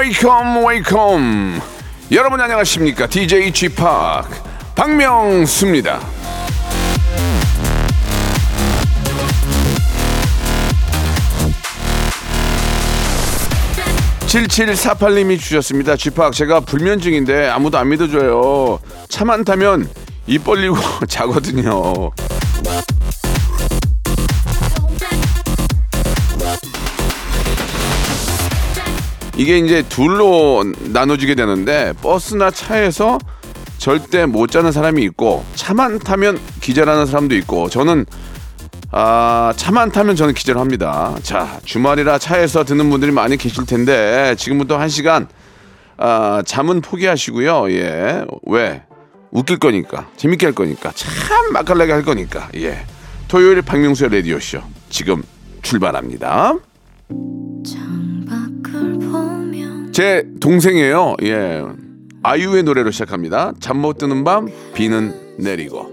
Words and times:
Welcome 0.00 0.64
welcome 0.64 1.60
여러분 2.12 2.40
안녕하십니까 2.40 3.06
DJ 3.06 3.52
G 3.52 3.68
팍 3.68 4.24
박명수입니다. 4.74 6.00
7748님이 14.20 15.38
주셨습니다. 15.38 15.96
쥐팍 15.96 16.32
제가 16.32 16.60
불면증인데 16.60 17.48
아무도 17.48 17.76
안 17.76 17.90
믿어줘요. 17.90 18.78
차만 19.10 19.44
타면 19.44 19.86
입 20.26 20.44
벌리고 20.44 20.78
자거든요. 21.08 22.10
이게 29.40 29.56
이제 29.56 29.82
둘로 29.88 30.62
나눠지게 30.92 31.34
되는데 31.34 31.94
버스나 32.02 32.50
차에서 32.50 33.16
절대 33.78 34.26
못 34.26 34.50
자는 34.50 34.70
사람이 34.70 35.02
있고 35.04 35.46
차만 35.54 36.00
타면 36.00 36.38
기절하는 36.60 37.06
사람도 37.06 37.34
있고 37.36 37.70
저는 37.70 38.04
아, 38.92 39.54
차만 39.56 39.92
타면 39.92 40.14
저는 40.14 40.34
기절합니다. 40.34 41.20
자, 41.22 41.58
주말이라 41.64 42.18
차에서 42.18 42.64
듣는 42.64 42.90
분들이 42.90 43.12
많이 43.12 43.38
계실 43.38 43.64
텐데 43.64 44.34
지금부터 44.36 44.78
한 44.78 44.90
시간 44.90 45.26
아, 45.96 46.42
잠은 46.44 46.82
포기하시고요. 46.82 47.70
예. 47.70 48.26
왜? 48.42 48.82
웃길 49.30 49.58
거니까. 49.58 50.08
재밌게 50.18 50.44
할 50.44 50.54
거니까. 50.54 50.92
참 50.94 51.52
맛깔나게 51.54 51.92
할 51.92 52.02
거니까. 52.02 52.50
예. 52.56 52.84
토요일 53.26 53.62
박명수의 53.62 54.10
라디오쇼. 54.10 54.60
지금 54.90 55.22
출발합니다. 55.62 56.56
제 60.00 60.24
동생이에요. 60.40 61.16
예. 61.24 61.62
아이유의 62.22 62.62
노래로 62.62 62.90
시작합니다. 62.90 63.52
잠 63.60 63.76
못 63.76 63.98
드는 63.98 64.24
밤, 64.24 64.48
비는 64.72 65.36
내리고. 65.38 65.90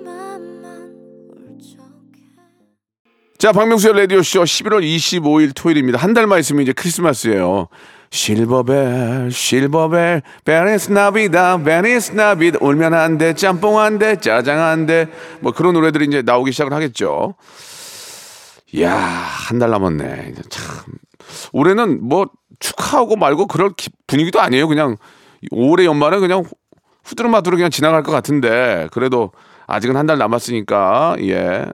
자, 3.37 3.51
박명수의 3.51 3.99
라디오쇼 3.99 4.43
11월 4.43 4.81
25일 4.81 5.51
토요일입니다. 5.53 5.99
한 5.99 6.13
달만 6.13 6.39
있으면 6.39 6.61
이제 6.63 6.71
크리스마스예요. 6.71 7.67
Silver 8.09 9.29
bell, 9.29 9.71
silver 9.71 10.21
bell, 10.45 10.67
Feliz 10.67 10.89
Navidad, 10.89 11.61
Feliz 11.63 12.13
Navidad, 12.13 12.59
울면 12.61 12.93
안 12.93 13.17
돼, 13.17 13.33
짬뽕 13.33 13.77
안 13.77 13.99
돼, 13.99 14.15
짜장 14.21 14.61
안 14.61 14.85
돼. 14.85 15.09
뭐 15.41 15.51
그런 15.51 15.73
노래들이 15.73 16.05
이제 16.05 16.21
나오기 16.21 16.53
시작을 16.53 16.71
하겠죠. 16.71 17.35
이야, 18.71 18.95
한 18.95 19.59
달 19.59 19.69
남았네. 19.69 20.33
참. 20.47 20.63
올해는 21.51 22.07
뭐 22.07 22.27
축하하고 22.59 23.15
말고 23.15 23.47
그럴 23.47 23.71
기, 23.75 23.89
분위기도 24.07 24.41
아니에요. 24.41 24.67
그냥 24.67 24.97
올해 25.51 25.85
연말은 25.85 26.19
그냥 26.19 26.43
후드름마드로 27.03 27.55
그냥 27.57 27.69
지나갈 27.69 28.03
것 28.03 28.11
같은데 28.11 28.87
그래도 28.91 29.31
아직은 29.67 29.95
한 29.95 30.07
달 30.07 30.17
남았으니까 30.17 31.17
예 31.21 31.65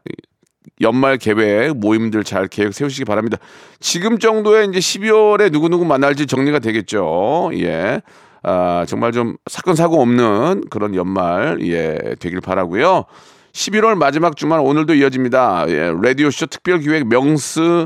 연말 0.81 1.17
계획 1.17 1.77
모임들 1.77 2.23
잘 2.23 2.47
계획 2.47 2.73
세우시기 2.73 3.05
바랍니다. 3.05 3.37
지금 3.79 4.17
정도에 4.19 4.65
이제 4.65 4.79
12월에 4.79 5.51
누구 5.51 5.69
누구 5.69 5.85
만날지 5.85 6.25
정리가 6.27 6.59
되겠죠. 6.59 7.51
예. 7.55 8.01
아, 8.41 8.83
정말 8.87 9.11
좀 9.13 9.37
사건 9.49 9.75
사고 9.75 10.01
없는 10.01 10.65
그런 10.69 10.95
연말 10.95 11.59
예, 11.61 12.15
되길 12.19 12.41
바라고요. 12.41 13.05
11월 13.53 13.95
마지막 13.95 14.35
주말 14.35 14.59
오늘도 14.59 14.95
이어집니다. 14.95 15.65
예, 15.69 15.93
라디오쇼 16.01 16.47
특별 16.47 16.79
기획 16.79 17.07
명스 17.07 17.85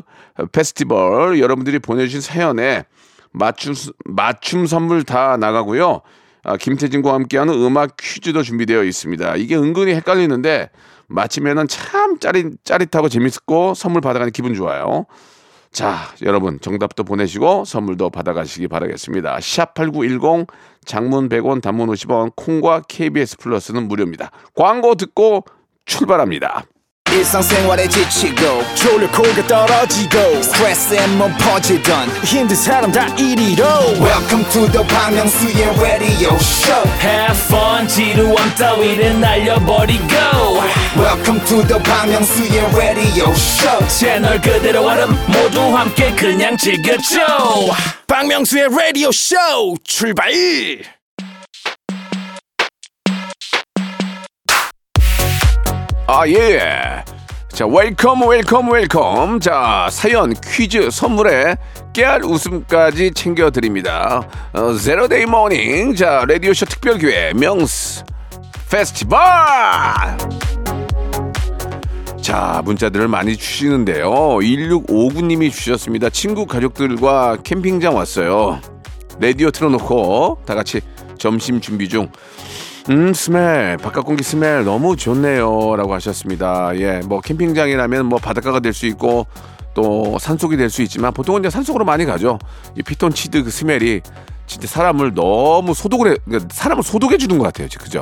페스티벌 0.54 1.40
여러분들이 1.40 1.80
보내주신 1.80 2.22
사연에 2.22 2.86
맞춤 3.34 3.74
맞춤 4.06 4.66
선물 4.66 5.04
다 5.04 5.36
나가고요. 5.36 6.02
아, 6.44 6.56
김태진과 6.56 7.14
함께하는 7.14 7.54
음악 7.54 7.98
퀴즈도 7.98 8.44
준비되어 8.44 8.84
있습니다. 8.86 9.36
이게 9.36 9.58
은근히 9.58 9.94
헷갈리는데 9.94 10.70
마치면은 11.08 11.68
참 11.68 12.18
짜릿, 12.20 12.64
짜릿하고 12.64 13.10
재밌고 13.10 13.74
선물 13.74 14.00
받아가는 14.00 14.32
기분 14.32 14.54
좋아요. 14.54 15.06
자, 15.74 15.98
여러분 16.24 16.60
정답도 16.62 17.04
보내시고 17.04 17.66
선물도 17.66 18.10
받아가시기 18.10 18.70
바라겠습니다. 18.70 19.38
샵8910 19.38 20.48
장문 20.86 21.28
100원 21.28 21.62
단문 21.62 21.90
50원 21.90 22.32
콩과 22.38 22.84
KBS 22.88 23.38
플러스는 23.38 23.90
무료입니다. 23.90 24.32
광고 24.56 24.96
듣고 24.96 25.44
출발합니다. 25.88 26.64
일상생활에 27.10 27.88
지치고, 27.88 28.62
졸려 28.76 29.10
코가 29.10 29.48
떨어지고, 29.48 30.44
스트레스에 30.44 31.08
몸 31.16 31.34
퍼지던, 31.38 32.10
힘든 32.26 32.56
사람 32.56 32.92
다 32.92 33.08
이리로. 33.16 33.64
welcome 34.04 34.44
to 34.52 34.70
the 34.70 34.86
Bang 34.88 35.16
Myung-soo's 35.16 35.82
radio 35.82 36.36
show 36.36 36.84
Have 37.00 37.40
fun 37.48 37.88
지루함 37.88 38.54
따위를 38.56 39.20
날려버리고 39.22 40.04
welcome 40.98 41.40
to 41.46 41.66
the 41.66 41.82
Bang 41.82 42.12
Myung-soo's 42.12 42.76
radio 42.76 43.32
show 43.32 43.88
채널 43.88 44.42
그대로 44.42 44.86
얼음 44.86 45.16
모두 45.28 45.62
함께 45.76 46.12
그냥 46.14 46.58
즐겨줘 46.58 47.18
박명수의 48.08 48.68
라디오 48.70 49.12
쇼 49.14 49.36
출발! 49.86 50.28
아, 56.10 56.26
예. 56.30 57.04
자, 57.50 57.66
welcome, 57.68 58.28
welcome, 58.30 58.72
welcome. 58.72 59.42
자, 59.42 59.90
사연, 59.92 60.34
퀴즈, 60.34 60.90
선물에 60.90 61.58
깨알 61.92 62.24
웃음까지 62.24 63.12
챙겨드립니다. 63.12 64.22
어, 64.54 64.74
Saturday 64.74 65.26
morning. 65.26 65.96
자, 65.96 66.24
라디오쇼 66.26 66.66
특별기획, 66.68 67.36
명수 67.36 68.06
페스티벌! 68.70 69.20
자, 72.22 72.62
문자들을 72.64 73.08
많이 73.10 73.36
주시는데요. 73.36 74.10
1659님이 74.12 75.52
주셨습니다. 75.52 76.10
친구 76.10 76.46
가족들과 76.46 77.38
캠핑장 77.44 77.96
왔어요. 77.96 78.62
라디오 79.20 79.52
틀어놓고 79.52 80.44
다 80.46 80.56
같이 80.56 80.80
점심 81.18 81.60
준비 81.60 81.90
중. 81.90 82.10
음, 82.90 83.14
smell, 83.14 83.78
바깥 83.78 84.06
공기 84.06 84.24
smell 84.24 84.64
너무 84.64 84.96
좋네요. 84.96 85.76
라고 85.76 85.94
하셨습니다. 85.94 86.72
예, 86.80 87.02
뭐, 87.06 87.20
캠핑장이라면 87.20 88.06
뭐 88.06 88.18
바닷가가 88.20 88.60
될 88.62 88.74
수 88.74 88.86
있고 88.86 89.28
또 89.74 90.18
산속이 90.20 90.56
될 90.58 90.70
수 90.70 90.82
있지만 90.84 91.12
보통은 91.14 91.42
이제 91.42 91.50
산속으로 91.50 91.84
많이 91.84 92.06
가죠. 92.06 92.40
이 92.78 92.82
피톤치드 92.84 93.44
그 93.44 93.50
smell이 93.50 94.02
진짜 94.46 94.68
사람을 94.68 95.14
너무 95.14 95.74
소독을 95.74 96.12
해, 96.12 96.16
그러니까 96.24 96.48
사람을 96.54 96.82
소독해 96.84 97.18
주는 97.18 97.38
것 97.38 97.44
같아요. 97.44 97.68
그죠? 97.78 98.02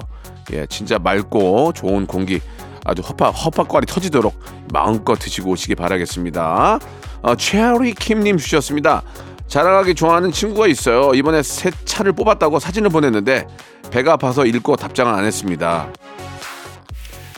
예, 0.53 0.67
진짜 0.67 0.99
맑고 0.99 1.73
좋은 1.73 2.05
공기 2.05 2.39
아주 2.85 3.01
허파, 3.01 3.31
허파꽈리 3.31 3.87
터지도록 3.87 4.39
마음껏 4.71 5.15
드시고 5.15 5.49
오시기 5.51 5.73
바라겠습니다. 5.73 6.79
어, 7.23 7.35
체리 7.35 7.95
킴님 7.95 8.37
주셨습니다. 8.37 9.01
자랑하기 9.47 9.95
좋아하는 9.95 10.31
친구가 10.31 10.67
있어요. 10.67 11.11
이번에 11.15 11.41
새 11.41 11.71
차를 11.85 12.13
뽑았다고 12.13 12.59
사진을 12.59 12.89
보냈는데 12.89 13.47
배가 13.91 14.13
아파서 14.13 14.45
읽고 14.45 14.75
답장을 14.75 15.13
안 15.13 15.25
했습니다. 15.25 15.87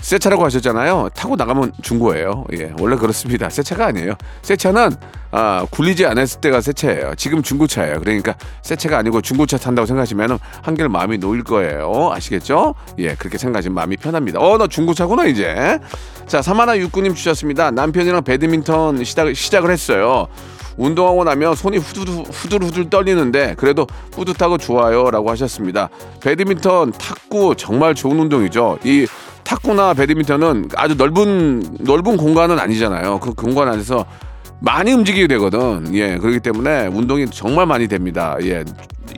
새 0.07 0.17
차라고 0.17 0.45
하셨잖아요. 0.45 1.09
타고 1.13 1.35
나가면 1.35 1.73
중고예요. 1.81 2.45
예, 2.57 2.71
원래 2.79 2.95
그렇습니다. 2.95 3.49
새 3.49 3.61
차가 3.61 3.87
아니에요. 3.87 4.13
새 4.41 4.55
차는 4.55 4.91
아, 5.31 5.67
굴리지 5.69 6.05
않았을 6.05 6.39
때가 6.39 6.61
새 6.61 6.71
차예요. 6.71 7.15
지금 7.17 7.43
중고차예요. 7.43 7.99
그러니까 7.99 8.35
새 8.61 8.77
차가 8.77 8.97
아니고 8.99 9.21
중고차 9.21 9.57
탄다고 9.57 9.85
생각하시면 9.85 10.39
한결 10.61 10.87
마음이 10.87 11.17
놓일 11.17 11.43
거예요. 11.43 12.11
아시겠죠? 12.13 12.75
예, 12.99 13.15
그렇게 13.15 13.37
생각하시면 13.37 13.75
마음이 13.75 13.97
편합니다. 13.97 14.39
어, 14.39 14.57
너 14.57 14.67
중고차구나 14.67 15.25
이제. 15.25 15.77
자, 16.25 16.41
사마나 16.41 16.77
육구님 16.77 17.13
주셨습니다. 17.13 17.71
남편이랑 17.71 18.23
배드민턴 18.23 19.03
시작, 19.03 19.35
시작을 19.35 19.71
했어요. 19.71 20.27
운동하고 20.77 21.23
나면 21.23 21.55
손이 21.55 21.77
후두두, 21.77 22.21
후들후들 22.21 22.89
떨리는데 22.89 23.55
그래도 23.57 23.87
뿌듯하고 24.11 24.57
좋아요 24.57 25.09
라고 25.11 25.29
하셨습니다. 25.31 25.89
배드민턴, 26.21 26.91
탁구 26.91 27.55
정말 27.57 27.95
좋은 27.95 28.19
운동이죠. 28.19 28.79
이 28.83 29.07
탁구나 29.43 29.93
배드민턴은 29.93 30.69
아주 30.75 30.95
넓은 30.95 31.77
넓은 31.79 32.17
공간은 32.17 32.59
아니잖아요. 32.59 33.19
그 33.19 33.33
공간 33.33 33.67
안에서 33.69 34.05
많이 34.59 34.91
움직이게 34.91 35.27
되거든. 35.27 35.93
예, 35.93 36.17
그렇기 36.17 36.39
때문에 36.39 36.87
운동이 36.87 37.27
정말 37.29 37.65
많이 37.65 37.87
됩니다. 37.87 38.35
예, 38.41 38.63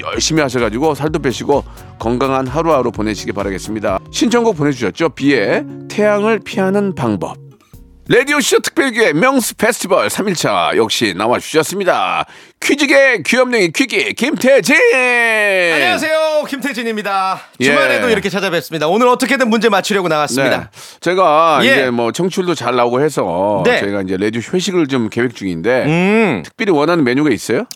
열심히 0.03 0.41
하셔가지고 0.41 0.95
살도 0.95 1.19
빼시고 1.19 1.63
건강한 1.97 2.45
하루하루 2.47 2.91
보내시기 2.91 3.31
바라겠습니다. 3.31 3.99
신청곡 4.11 4.57
보내주셨죠? 4.57 5.09
비의 5.09 5.65
태양을 5.89 6.39
피하는 6.39 6.93
방법. 6.93 7.48
라디오쇼 8.11 8.61
특별기획 8.61 9.17
명수 9.17 9.53
페스티벌 9.53 10.07
3일차 10.07 10.75
역시 10.77 11.13
나와주셨습니다. 11.15 12.25
퀴즈계 12.59 13.21
귀염둥이 13.21 13.71
퀴기 13.71 14.13
김태진! 14.15 14.75
안녕하세요 15.75 16.43
김태진입니다. 16.47 17.39
예. 17.59 17.65
주말에도 17.65 18.09
이렇게 18.09 18.29
찾아뵙습니다. 18.29 18.87
오늘 18.87 19.07
어떻게든 19.09 19.47
문제 19.47 19.69
맞추려고 19.69 20.07
네. 20.07 20.15
나왔습니다. 20.15 20.71
제가 21.01 21.59
예. 21.61 21.67
이제 21.67 21.89
뭐 21.91 22.11
청출도 22.11 22.55
잘 22.55 22.75
나오고 22.75 22.99
해서 22.99 23.61
네. 23.63 23.79
저희가 23.79 24.01
이제 24.01 24.17
라디오 24.17 24.41
회식을 24.41 24.87
좀 24.87 25.11
계획 25.11 25.35
중인데 25.35 25.85
음 25.85 26.41
특별히 26.43 26.71
원하는 26.71 27.03
메뉴가 27.03 27.29
있어요? 27.29 27.67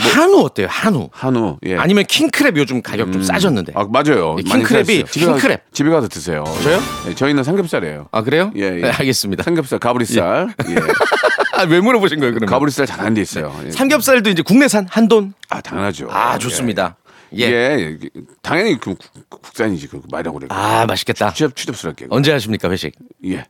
한우 0.00 0.42
어때요? 0.44 0.68
한우 0.70 1.08
한우. 1.12 1.58
예. 1.66 1.76
아니면 1.76 2.04
킹크랩 2.04 2.56
요즘 2.56 2.80
가격 2.82 3.12
좀 3.12 3.22
싸졌는데. 3.22 3.72
아, 3.74 3.84
맞아요. 3.90 4.36
이 4.38 4.48
많이 4.48 4.62
킹크랩이 4.62 4.86
싸졌어요. 4.86 5.04
집에 5.06 5.26
가서- 5.26 5.36
킹크랩. 5.38 5.60
집에 5.72 5.90
가서 5.90 6.08
드세요. 6.08 6.44
저요? 6.62 6.80
네, 7.06 7.14
저희는 7.16 7.42
삼겹살이에요. 7.42 8.08
아 8.12 8.22
그래요? 8.22 8.52
예, 8.56 8.62
예. 8.62 8.70
네, 8.70 8.90
알겠습니다. 8.90 9.42
삼겹살, 9.42 9.78
가브리살. 9.80 10.54
예. 10.70 10.74
아, 11.58 11.62
왜 11.64 11.80
물어보신 11.80 12.20
거예요 12.20 12.32
그러면? 12.34 12.48
가브리살 12.48 12.86
잘안 12.86 13.14
돼 13.14 13.20
있어요. 13.22 13.52
예. 13.66 13.70
삼겹살도 13.72 14.30
이제 14.30 14.42
국내산 14.42 14.86
한돈. 14.88 15.34
아, 15.48 15.60
당연하죠. 15.60 16.08
아 16.10 16.38
좋습니다. 16.38 16.96
예. 17.36 17.42
예. 17.46 17.50
예. 17.50 17.96
이게 17.98 18.08
당연히 18.40 18.78
그 18.78 18.94
국- 18.94 19.42
국산이지. 19.42 19.88
그 19.88 20.00
말이라고 20.10 20.38
그래. 20.38 20.48
아 20.50 20.86
맛있겠다. 20.86 21.32
추잡, 21.32 21.56
추잡스럽게. 21.56 22.06
언제 22.10 22.30
하십니까 22.32 22.70
회식? 22.70 22.94
예. 23.26 23.44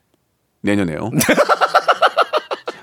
내년에요. 0.61 1.11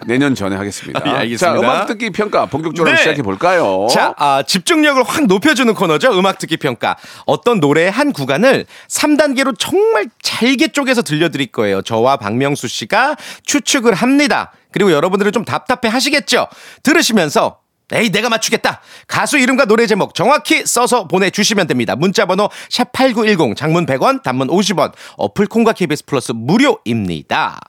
내년 0.06 0.34
전에 0.34 0.56
하겠습니다. 0.56 1.00
아, 1.04 1.06
예, 1.06 1.10
알겠습니다. 1.18 1.54
자, 1.54 1.58
음악 1.58 1.86
듣기 1.86 2.10
평가 2.10 2.46
본격적으로 2.46 2.90
네. 2.92 2.98
시작해 2.98 3.22
볼까요? 3.22 3.86
자, 3.90 4.14
아, 4.16 4.42
집중력을 4.46 5.02
확 5.02 5.26
높여주는 5.26 5.72
코너죠. 5.74 6.18
음악 6.18 6.38
듣기 6.38 6.56
평가. 6.56 6.96
어떤 7.26 7.60
노래의 7.60 7.90
한 7.90 8.12
구간을 8.12 8.66
3단계로 8.88 9.56
정말 9.58 10.06
잘게 10.22 10.68
쪼개서 10.68 11.02
들려드릴 11.02 11.48
거예요. 11.48 11.82
저와 11.82 12.16
박명수 12.16 12.68
씨가 12.68 13.16
추측을 13.44 13.94
합니다. 13.94 14.52
그리고 14.72 14.92
여러분들은 14.92 15.32
좀 15.32 15.44
답답해 15.44 15.90
하시겠죠? 15.92 16.48
들으시면서 16.82 17.60
에이 17.92 18.10
내가 18.10 18.28
맞추겠다. 18.28 18.80
가수 19.06 19.38
이름과 19.38 19.66
노래 19.66 19.86
제목 19.86 20.14
정확히 20.14 20.66
써서 20.66 21.06
보내주시면 21.06 21.68
됩니다. 21.68 21.94
문자번호 21.94 22.48
샵8910 22.68 23.56
장문 23.56 23.86
100원 23.86 24.24
단문 24.24 24.48
50원 24.48 24.92
어플 25.16 25.46
콩과 25.46 25.72
KBS 25.72 26.04
플러스 26.04 26.32
무료입니다. 26.32 27.60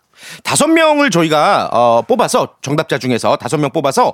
다섯 0.44 0.68
명을 0.68 1.10
저희가 1.10 1.70
어, 1.72 2.02
뽑아서 2.02 2.56
정답자 2.62 2.98
중에서 2.98 3.36
다섯 3.38 3.58
명 3.58 3.72
뽑아서 3.72 4.14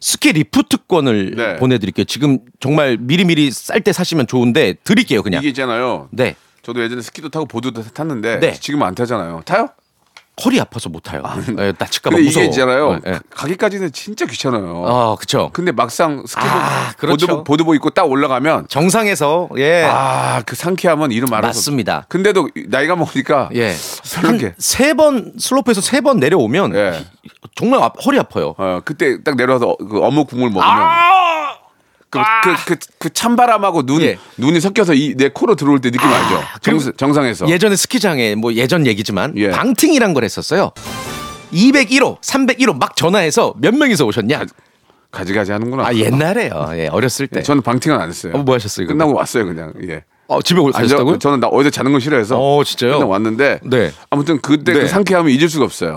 스키 0.00 0.32
리프트권을 0.32 1.34
네. 1.36 1.56
보내드릴게요. 1.56 2.04
지금 2.04 2.38
정말 2.60 2.98
미리미리 2.98 3.50
쌀 3.50 3.80
때 3.80 3.92
사시면 3.92 4.26
좋은데 4.26 4.74
드릴게요 4.84 5.22
그냥. 5.22 5.40
이게 5.40 5.48
있잖아요. 5.48 6.08
네. 6.10 6.36
저도 6.62 6.82
예전에 6.82 7.02
스키도 7.02 7.28
타고 7.28 7.46
보드도 7.46 7.82
탔는데 7.82 8.40
네. 8.40 8.52
지금 8.54 8.82
안 8.82 8.94
타잖아요. 8.94 9.42
타요? 9.44 9.68
허리 10.44 10.60
아파서 10.60 10.88
못 10.88 11.00
타요. 11.00 11.22
예, 11.60 11.72
다칠까봐 11.72 12.16
근데 12.16 12.26
무서워. 12.28 12.44
이게 12.44 12.50
있잖아요. 12.50 12.98
예, 13.06 13.10
예. 13.12 13.20
가기까지는 13.30 13.92
진짜 13.92 14.26
귀찮아요. 14.26 14.82
어, 14.84 15.16
그쵸. 15.16 15.50
근데 15.52 15.70
막상 15.70 16.24
스키복 16.26 16.50
아, 16.50 16.92
그렇죠. 16.96 17.26
보드, 17.28 17.44
보드복 17.44 17.74
입고 17.76 17.90
딱 17.90 18.10
올라가면 18.10 18.66
정상에서 18.68 19.48
예 19.58 19.84
아 19.84 20.42
그 20.44 20.56
상쾌함은 20.56 21.12
이루 21.12 21.28
말할 21.30 21.51
수 21.51 21.58
맞습니다. 21.58 22.06
근데도 22.08 22.48
나이가 22.66 22.96
먹으니까 22.96 23.48
예. 23.54 23.74
한세번 24.12 25.32
슬로프에서 25.38 25.80
세 25.80 26.00
번 26.00 26.18
내려오면 26.18 26.74
예. 26.74 27.04
정말 27.54 27.80
아- 27.82 27.92
허리 28.04 28.18
아파요. 28.18 28.54
어 28.58 28.80
그때 28.84 29.22
딱 29.22 29.36
내려와서 29.36 29.76
그 29.88 30.00
어묵 30.02 30.28
국물 30.28 30.50
먹으면 30.50 30.68
아! 30.68 31.23
그, 32.42 32.54
그, 32.64 32.64
그, 32.76 32.86
그 32.98 33.12
찬바람하고 33.12 33.86
눈, 33.86 34.02
예. 34.02 34.18
눈이 34.38 34.60
섞여서 34.60 34.94
이, 34.94 35.14
내 35.16 35.28
코로 35.28 35.54
들어올 35.54 35.80
때 35.80 35.90
느낌 35.90 36.08
알죠? 36.08 36.42
그리고 36.62 36.80
정, 36.80 36.92
정상에서. 36.96 37.48
예전에 37.48 37.76
스키장에 37.76 38.34
뭐 38.34 38.52
예전 38.54 38.86
얘기지만 38.86 39.34
예. 39.36 39.50
방팅이란 39.50 40.14
걸 40.14 40.24
했었어요. 40.24 40.72
201호, 41.52 42.20
301호 42.20 42.78
막 42.78 42.96
전화해서 42.96 43.54
몇 43.58 43.74
명이서 43.74 44.04
오셨냐? 44.06 44.44
가지가지 45.10 45.52
하는구나. 45.52 45.86
아 45.86 45.94
옛날에요. 45.94 46.70
예, 46.72 46.88
어렸을 46.88 47.28
때. 47.28 47.36
네, 47.36 47.42
저는 47.42 47.62
방팅은 47.62 47.98
안 48.00 48.08
했어요. 48.08 48.32
어, 48.34 48.38
뭐 48.38 48.56
하셨어요? 48.56 48.88
끝나고 48.88 49.14
왔어요, 49.14 49.46
그냥. 49.46 49.72
예. 49.88 50.04
어, 50.26 50.40
집에 50.40 50.60
가셨다고요? 50.72 51.18
저는 51.18 51.40
나 51.40 51.48
어제 51.48 51.70
자는 51.70 51.92
거 51.92 51.98
싫어해서. 52.00 52.36
어, 52.38 52.64
진짜요? 52.64 52.92
끝나고 52.92 53.12
왔는데. 53.12 53.60
네. 53.62 53.92
아무튼 54.10 54.40
그때 54.40 54.72
네. 54.72 54.80
그 54.80 54.88
상쾌함을 54.88 55.30
잊을 55.30 55.48
수가 55.48 55.64
없어요. 55.66 55.94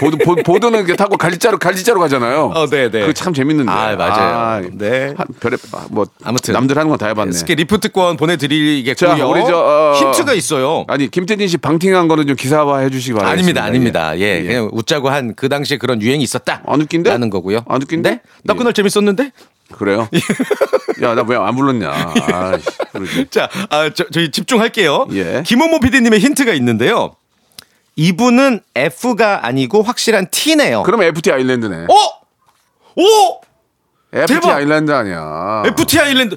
보드, 0.00 0.16
보, 0.16 0.34
보드 0.34 0.66
는 0.66 0.78
이렇게 0.80 0.96
타고 0.96 1.16
갈지자로, 1.16 1.58
갈지자로 1.58 2.00
가잖아요. 2.00 2.52
어, 2.54 2.66
네, 2.66 2.90
네. 2.90 3.00
그거 3.00 3.12
참 3.12 3.32
재밌는데. 3.32 3.70
아, 3.70 3.94
맞아요. 3.96 4.68
네. 4.72 5.14
한, 5.16 5.26
별에, 5.40 5.56
아, 5.72 5.86
뭐. 5.90 6.06
아무튼. 6.24 6.54
남들 6.54 6.76
하는 6.76 6.88
건 6.88 6.98
다 6.98 7.06
해봤네. 7.06 7.32
스키 7.32 7.54
리프트권 7.54 8.16
보내드리겠고요. 8.16 8.94
자, 8.94 9.26
우리 9.26 9.40
저, 9.46 9.56
어, 9.58 9.94
힌트가 9.98 10.34
있어요. 10.34 10.84
아니, 10.88 11.08
김태진 11.10 11.46
씨 11.48 11.56
방팅한 11.56 12.08
거는 12.08 12.26
좀 12.26 12.36
기사화 12.36 12.78
해주시기 12.78 13.14
바랍니다. 13.14 13.32
아닙니다, 13.32 13.64
아닙니다. 13.64 14.18
예, 14.18 14.42
그냥 14.42 14.68
웃자고 14.72 15.08
한 15.08 15.32
그 15.36 15.48
당시에 15.48 15.76
그런 15.78 16.02
유행이 16.02 16.22
있었다. 16.22 16.62
안 16.66 16.80
웃긴데? 16.82 17.10
라는 17.10 17.30
거고요. 17.30 17.64
안 17.68 17.80
웃긴데? 17.82 18.10
네? 18.10 18.20
나 18.44 18.54
예. 18.54 18.58
그날 18.58 18.72
재밌었는데? 18.72 19.30
그래요? 19.72 20.08
야, 21.02 21.14
나 21.14 21.22
왜 21.22 21.36
안 21.36 21.56
불렀냐. 21.56 21.90
아이씨, 21.90 22.66
그러지. 22.92 23.26
자, 23.30 23.48
아, 23.70 23.90
저, 23.92 24.04
저희 24.12 24.30
집중할게요. 24.30 25.06
예. 25.12 25.42
김원모 25.44 25.80
PD님의 25.80 26.20
힌트가 26.20 26.52
있는데요. 26.54 27.16
이분은 27.96 28.60
F가 28.74 29.44
아니고 29.46 29.82
확실한 29.82 30.28
T네요. 30.30 30.82
그럼 30.84 31.02
FT 31.02 31.30
아일랜드네. 31.32 31.86
어? 31.88 32.22
오! 32.96 33.40
FT 34.12 34.34
대박! 34.34 34.50
아일랜드 34.56 34.90
아니야. 34.92 35.62
FT 35.66 35.98
아일랜드. 36.00 36.36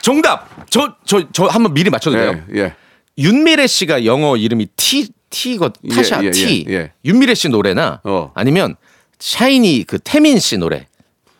정답! 0.00 0.48
저, 0.70 0.94
저, 1.04 1.22
저 1.32 1.46
한번 1.46 1.74
미리 1.74 1.90
맞춰도 1.90 2.16
돼요? 2.16 2.40
예, 2.54 2.60
예. 2.60 2.74
윤미래 3.18 3.66
씨가 3.66 4.04
영어 4.04 4.36
이름이 4.36 4.68
T, 4.76 5.08
T거, 5.30 5.72
예, 5.84 5.94
타샤, 5.94 6.24
예, 6.24 6.30
T. 6.30 6.64
예, 6.68 6.72
예. 6.74 6.92
윤미래 7.04 7.34
씨 7.34 7.48
노래나 7.48 8.00
어. 8.04 8.30
아니면 8.34 8.76
샤이니 9.18 9.84
그 9.86 9.98
태민 9.98 10.38
씨 10.38 10.56
노래. 10.56 10.86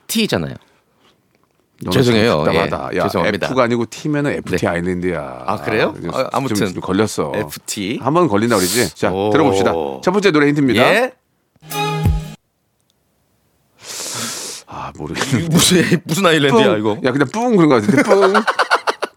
T잖아요. 0.09 0.55
죄송해요. 1.93 2.45
답답하다. 2.45 2.91
예, 2.95 2.99
야, 2.99 3.03
죄송합니다. 3.05 3.47
F가 3.47 3.63
아니고 3.65 3.87
T면은 3.87 4.33
FT 4.33 4.57
네. 4.57 4.67
아일랜드야. 4.67 5.45
아, 5.47 5.57
그래요? 5.63 5.95
좀- 6.01 6.11
아, 6.15 6.29
아무튼. 6.33 6.57
좀, 6.57 6.73
좀 6.75 6.81
걸렸어. 6.81 7.33
FT. 7.35 8.01
한 8.03 8.13
번 8.15 8.27
걸린다 8.29 8.57
그러지. 8.57 8.95
자, 8.97 9.11
오. 9.13 9.31
들어봅시다. 9.31 9.73
첫 10.03 10.11
번째 10.11 10.31
노래 10.33 10.49
힌트입니다. 10.49 10.83
예? 10.83 11.13
아, 14.67 14.93
모르겠네. 14.97 15.49
무슨, 15.51 16.01
무슨 16.05 16.27
아일랜드야, 16.27 16.77
이거? 16.77 16.99
야, 17.05 17.13
그냥 17.13 17.29
뿡 17.33 17.57
그런 17.57 17.69
거 17.69 17.77
같은데. 17.77 18.03
뿡, 18.03 18.33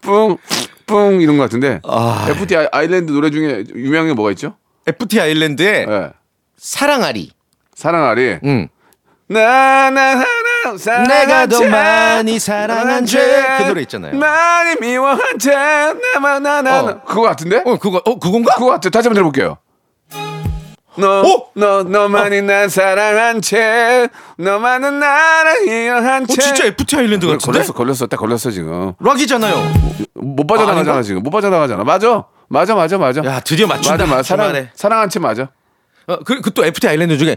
뿡, 0.02 0.38
뿡 0.86 1.20
이런 1.22 1.36
거 1.36 1.42
같은데. 1.42 1.80
아. 1.84 2.26
FT 2.30 2.56
아- 2.56 2.68
아일랜드 2.72 3.12
노래 3.12 3.30
중에 3.30 3.64
유명한 3.74 4.08
게 4.08 4.14
뭐가 4.14 4.30
있죠? 4.32 4.56
FT 4.86 5.20
아일랜드의 5.20 5.86
예. 5.88 6.10
사랑아리. 6.56 7.30
사랑아리. 7.74 8.38
응. 8.44 8.68
나나 9.28 10.24
하나 10.86 11.02
내가 11.04 11.46
더 11.46 11.62
많이 11.68 12.38
사랑한 12.38 13.06
죄. 13.06 13.20
그 13.58 13.62
노래 13.64 13.80
있잖아요. 13.82 14.16
많이 14.16 14.76
미워한 14.80 15.38
죄 15.38 15.52
나만 16.14 16.42
나나 16.42 16.80
어. 16.80 17.02
그거 17.04 17.22
같은데? 17.22 17.62
어, 17.64 17.76
그거, 17.76 18.00
어, 18.04 18.18
그건가? 18.18 18.54
그거 18.54 18.66
같아. 18.66 18.90
다시 18.90 19.08
한번 19.08 19.14
들어볼게요. 19.14 19.58
너, 20.96 21.22
어? 21.22 21.46
너, 21.54 21.82
너만이 21.84 22.42
난 22.42 22.68
사랑한 22.68 23.40
채, 23.40 24.08
너만은 24.36 24.98
나를 24.98 25.66
이해한 25.66 26.24
어, 26.24 26.26
채. 26.26 26.40
진짜 26.42 26.64
FT 26.66 26.96
아일랜드 26.96 27.26
같은데? 27.26 27.44
걸렸어, 27.44 27.72
걸렸어, 27.72 28.06
딱 28.08 28.18
걸렸어 28.18 28.50
지금. 28.50 28.92
락이잖아요. 29.00 29.54
못 30.14 30.46
빠져나가잖아 30.46 30.80
아닌가? 30.90 31.02
지금. 31.02 31.22
못 31.22 31.30
빠져나가잖아. 31.30 31.84
맞아, 31.84 32.24
맞아, 32.48 32.74
맞아, 32.74 32.98
맞아. 32.98 33.24
야, 33.24 33.40
드디어 33.40 33.66
맞춘다. 33.66 34.04
맞아, 34.04 34.16
맞아. 34.16 34.22
사랑. 34.22 34.68
사랑한 34.74 35.08
채 35.08 35.18
맞아. 35.18 35.48
어, 36.06 36.18
그, 36.24 36.40
그 36.40 36.50
또 36.52 36.64
FT 36.64 36.88
아일랜드 36.88 37.16
중에 37.18 37.36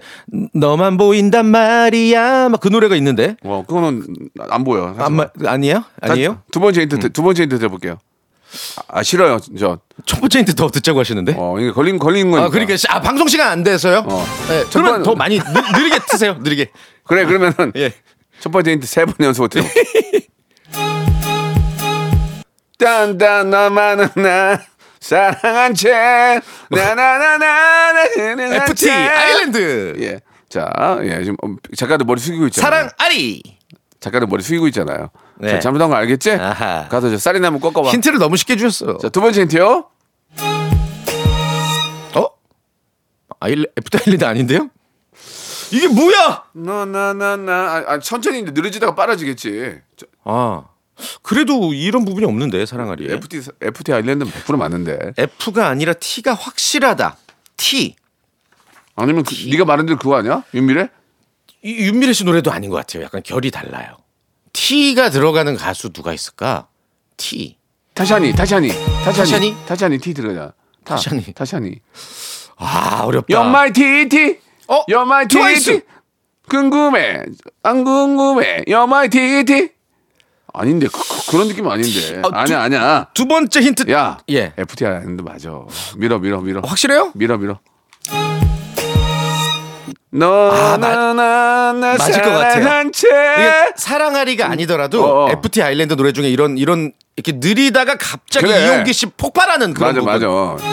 너만 0.54 0.98
보인단 0.98 1.46
말이야. 1.48 2.50
막 2.50 2.60
그 2.60 2.68
노래가 2.68 2.96
있는데. 2.96 3.36
어, 3.44 3.64
그거는 3.68 4.06
안 4.50 4.64
보여. 4.64 4.88
사실. 4.98 5.02
안 5.04 5.14
마, 5.14 5.28
아니에요? 5.46 5.84
아니에요? 6.02 6.30
음. 6.32 6.38
두 6.52 6.60
번째 6.60 6.82
힌트, 6.82 7.10
두 7.14 7.22
번째 7.22 7.44
힌트 7.44 7.58
들어볼게요. 7.60 7.98
아, 8.88 9.04
싫어요, 9.04 9.38
저. 9.60 9.80
첫 10.06 10.20
번째 10.22 10.40
힌트 10.40 10.56
더 10.56 10.70
듣자고 10.70 11.00
하시는데. 11.00 11.36
어, 11.38 11.60
이게 11.60 11.72
걸린 11.72 12.00
걸린 12.00 12.32
거니까. 12.32 12.48
아, 12.48 12.50
그러니까 12.50 12.78
시- 12.78 12.88
아, 12.90 13.02
방송 13.02 13.28
시간 13.28 13.50
안 13.50 13.64
돼서요? 13.64 14.04
어. 14.08 14.26
네, 14.48 14.62
첫 14.70 14.80
그러면 14.82 14.94
번- 14.96 15.04
더 15.04 15.16
많이 15.16 15.40
느, 15.40 15.44
느리게 15.78 16.00
트세요. 16.10 16.38
느리게. 16.42 16.72
그래 17.04 17.26
그러면은 17.26 17.72
예. 17.76 17.94
첫 18.40 18.52
번째 18.52 18.72
힌트 18.72 18.88
세 18.88 19.06
번 19.06 19.16
연속 19.22 19.50
들어. 19.50 19.64
딴딴 22.78 23.50
너만은 23.50 24.10
나 24.16 24.60
사랑한 25.06 25.76
채 25.76 26.42
나나나나나 26.72 28.06
FT 28.66 28.90
아일랜드. 28.90 29.94
예. 30.00 30.20
자, 30.50 30.68
예, 31.04 31.24
지금 31.24 31.36
어, 31.44 31.56
작가들 31.78 32.08
머리 32.08 32.20
숙이고 32.20 32.48
있잖아요. 32.48 32.72
사랑 32.72 32.90
아리. 32.98 33.44
작가들 34.00 34.26
머리 34.28 34.42
숙이고 34.42 34.68
있잖아요. 34.70 35.10
네. 35.38 35.52
자, 35.52 35.60
잘못한 35.60 35.90
거 35.90 35.96
알겠지? 35.96 36.32
아하. 36.32 36.88
가서 36.88 37.12
저 37.12 37.18
쌀이나 37.20 37.48
한번 37.48 37.62
꺾어봐. 37.62 37.92
힌트를 37.92 38.18
너무 38.18 38.36
쉽게 38.36 38.56
주셨어요. 38.56 38.98
자, 38.98 39.10
두 39.10 39.22
번째 39.22 39.42
힌트요. 39.42 39.90
어? 42.16 42.28
아일 43.40 43.68
FT 43.78 43.98
아일랜드 44.00 44.26
아닌데요? 44.26 44.70
이게 45.72 45.88
뭐야? 45.88 46.46
너나나나 46.54 47.54
아, 47.54 47.84
아, 47.94 48.00
천천히 48.00 48.40
이제 48.40 48.52
느려지다가 48.52 48.96
빨라지겠지. 48.96 49.82
저, 49.98 50.08
아. 50.24 50.64
그래도 51.22 51.74
이런 51.74 52.06
부분이 52.06 52.26
없는데 52.26 52.66
사랑 52.66 52.90
아리. 52.90 53.12
FT 53.12 53.42
FT 53.62 53.94
아일랜드는 53.94 54.32
100% 54.32 54.58
맞는데. 54.58 55.14
F가 55.18 55.68
아니라 55.68 55.94
T가 55.94 56.34
확실하다. 56.34 57.18
T. 57.58 57.96
아니면 58.96 59.24
그, 59.24 59.36
네가 59.50 59.66
말한 59.66 59.86
대로 59.86 59.98
그거 59.98 60.16
아니야? 60.16 60.44
윤미래? 60.54 60.90
이 61.64 61.74
윤미래 61.88 62.14
씨 62.14 62.24
노래도 62.24 62.52
아닌 62.52 62.70
것 62.70 62.78
같아요. 62.78 63.04
약간 63.04 63.22
결이 63.24 63.52
달라요. 63.52 63.98
T가 64.54 65.10
들어가는 65.10 65.56
가수 65.58 65.90
누가 65.90 66.14
있을까? 66.14 66.68
T. 67.18 67.58
타샤니, 67.94 68.34
타샤니, 68.36 68.70
타샤니, 69.06 69.56
타샤니? 69.68 70.00
들어가자. 70.00 70.54
타, 70.84 70.96
타샤니. 70.96 71.34
타샤니. 71.34 71.80
아 72.58 73.02
어렵다. 73.04 73.34
You're 73.34 73.48
my 73.48 73.72
TT. 73.72 74.40
어? 74.68 74.84
You're 74.86 75.02
my 75.04 75.28
트와이스. 75.28 75.72
TT. 75.72 75.86
궁금해. 76.48 77.24
안 77.64 77.84
궁금해. 77.84 78.64
You're 78.68 78.84
my 78.84 79.10
TT. 79.10 79.75
아닌데 80.58 80.88
그, 80.92 81.36
런 81.38 81.48
느낌 81.48 81.68
아닌데. 81.68 82.22
아, 82.24 82.30
아니야 82.42 82.46
두- 82.46 82.64
아니야. 82.64 83.08
두 83.14 83.28
번째 83.28 83.62
힌트. 83.62 83.92
야, 83.92 84.18
예. 84.30 84.54
FT 84.58 84.86
아닌데 84.86 85.24
맞아. 85.24 85.50
밀어 85.98 86.20
밀어 86.20 86.40
밀어. 86.42 86.62
확실해요? 86.64 87.12
밀어 87.16 87.38
밀어. 87.38 87.60
너나나 90.12 91.74
맞을 91.74 92.14
것 92.22 92.30
같아요. 92.32 92.64
사랑한 92.64 92.92
채. 92.94 93.08
이게 93.08 93.52
사랑하리가 93.76 94.50
아니더라도 94.50 95.04
어, 95.04 95.26
어. 95.26 95.32
FT 95.32 95.62
아일랜드 95.62 95.96
노래 95.96 96.14
중에 96.14 96.30
이런 96.30 96.58
이런 96.58 96.94
이렇게 97.18 97.34
느리다가 97.42 97.98
갑자기 97.98 98.46
그래. 98.48 98.66
이용기 98.66 98.94
씨 98.94 99.08
폭발하는 99.08 99.74
그런 99.74 99.94
맞아 99.94 100.00
부분. 100.00 100.14
맞아. 100.14 100.66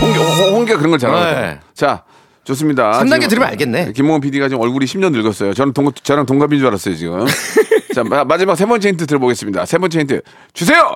홍기 0.00 0.18
홍- 0.18 0.54
홍기가 0.56 0.78
그런 0.78 0.90
걸 0.90 0.98
잘하거든. 0.98 1.34
네. 1.40 1.60
자. 1.74 2.02
좋습니다. 2.48 2.92
3단계 2.92 3.22
지금 3.22 3.28
들으면 3.28 3.48
알겠네. 3.50 3.92
김홍원 3.92 4.20
PD가 4.22 4.48
지금 4.48 4.62
얼굴이 4.62 4.86
10년 4.86 5.12
늙었어요. 5.12 5.52
저는 5.52 5.74
동, 5.74 5.92
저랑 6.02 6.24
동갑인 6.24 6.58
줄 6.58 6.68
알았어요, 6.68 6.94
지금. 6.96 7.26
자, 7.94 8.02
마, 8.04 8.24
마지막 8.24 8.54
세 8.56 8.64
번째 8.64 8.88
힌트 8.88 9.06
들어보겠습니다. 9.06 9.66
세 9.66 9.76
번째 9.76 10.00
힌트 10.00 10.22
주세요! 10.54 10.94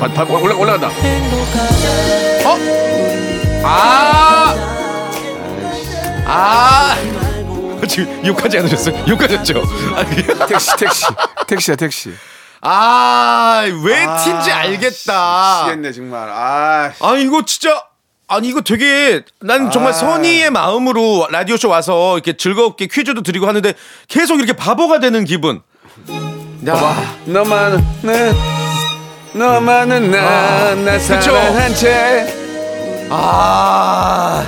바, 0.00 0.08
바, 0.08 0.24
올라, 0.24 0.56
올라간다. 0.56 0.88
어? 2.44 2.58
아! 3.64 4.54
아 6.26 6.96
지금 7.88 8.26
욕하지 8.26 8.58
않으셨어요? 8.58 9.04
욕하셨죠? 9.08 9.62
택시, 10.48 10.76
택시. 10.76 11.04
택시야, 11.46 11.76
택시. 11.76 12.10
아왜 12.60 14.06
T인지 14.24 14.50
알겠다. 14.50 15.62
미치겠네, 15.66 15.92
정말. 15.92 16.28
아. 16.28 16.92
아 17.00 17.14
이거 17.16 17.44
진짜 17.44 17.82
아니 18.26 18.48
이거 18.48 18.60
되게 18.60 19.22
난 19.40 19.70
정말 19.70 19.94
선의의 19.94 20.50
마음으로 20.50 21.28
라디오 21.30 21.56
쇼 21.56 21.68
와서 21.68 22.14
이렇게 22.16 22.36
즐겁게 22.36 22.86
퀴즈도 22.86 23.22
드리고 23.22 23.46
하는데 23.46 23.72
계속 24.08 24.38
이렇게 24.38 24.52
바보가 24.52 25.00
되는 25.00 25.24
기분. 25.24 25.62
야, 26.66 27.14
너만은, 27.24 27.84
나, 28.02 28.12
너만은 29.32 30.10
나, 30.10 30.74
나 30.74 30.92
아, 30.92 30.98
그쵸? 30.98 31.20
사랑한 31.20 31.74
채. 31.74 33.06
아. 33.10 34.44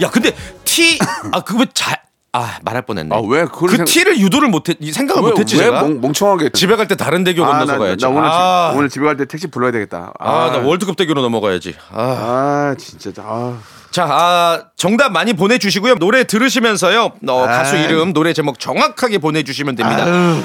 야, 0.00 0.10
근데 0.10 0.30
T 0.64 0.98
아 1.32 1.40
그거 1.40 1.64
잘 1.74 2.00
아, 2.32 2.58
말할 2.62 2.82
뻔했네. 2.82 3.16
아, 3.16 3.20
왜 3.26 3.44
그걸 3.46 3.70
그 3.70 3.76
생- 3.76 3.84
T를 3.86 4.18
유도를 4.18 4.48
못했 4.48 4.76
이 4.80 4.92
생각을 4.92 5.22
왜, 5.22 5.30
못했지 5.30 5.56
왜 5.56 5.64
제가. 5.64 5.80
멍, 5.82 6.00
멍청하게. 6.00 6.50
집에 6.50 6.76
갈 6.76 6.86
때 6.86 6.94
다른 6.94 7.24
대교 7.24 7.42
아, 7.44 7.48
건너서 7.48 7.72
나, 7.72 7.78
가야지. 7.78 8.04
나 8.04 8.10
오늘, 8.10 8.24
아, 8.30 8.70
집, 8.72 8.78
오늘 8.78 8.88
집에 8.90 9.04
갈 9.06 9.16
때 9.16 9.24
택시 9.24 9.46
불러야 9.46 9.72
되겠다. 9.72 10.12
아, 10.18 10.50
나 10.52 10.58
월드컵 10.58 10.96
대교로 10.96 11.22
넘어가야지. 11.22 11.74
아. 11.90 12.02
아, 12.02 12.74
진짜. 12.78 13.10
아. 13.24 13.56
자, 13.90 14.04
아, 14.04 14.62
정답 14.76 15.10
많이 15.12 15.32
보내주시고요. 15.32 15.94
노래 15.96 16.24
들으시면서요. 16.24 17.12
어, 17.26 17.46
가수 17.46 17.76
아이. 17.76 17.84
이름, 17.84 18.12
노래 18.12 18.34
제목 18.34 18.60
정확하게 18.60 19.16
보내주시면 19.18 19.76
됩니다. 19.76 20.04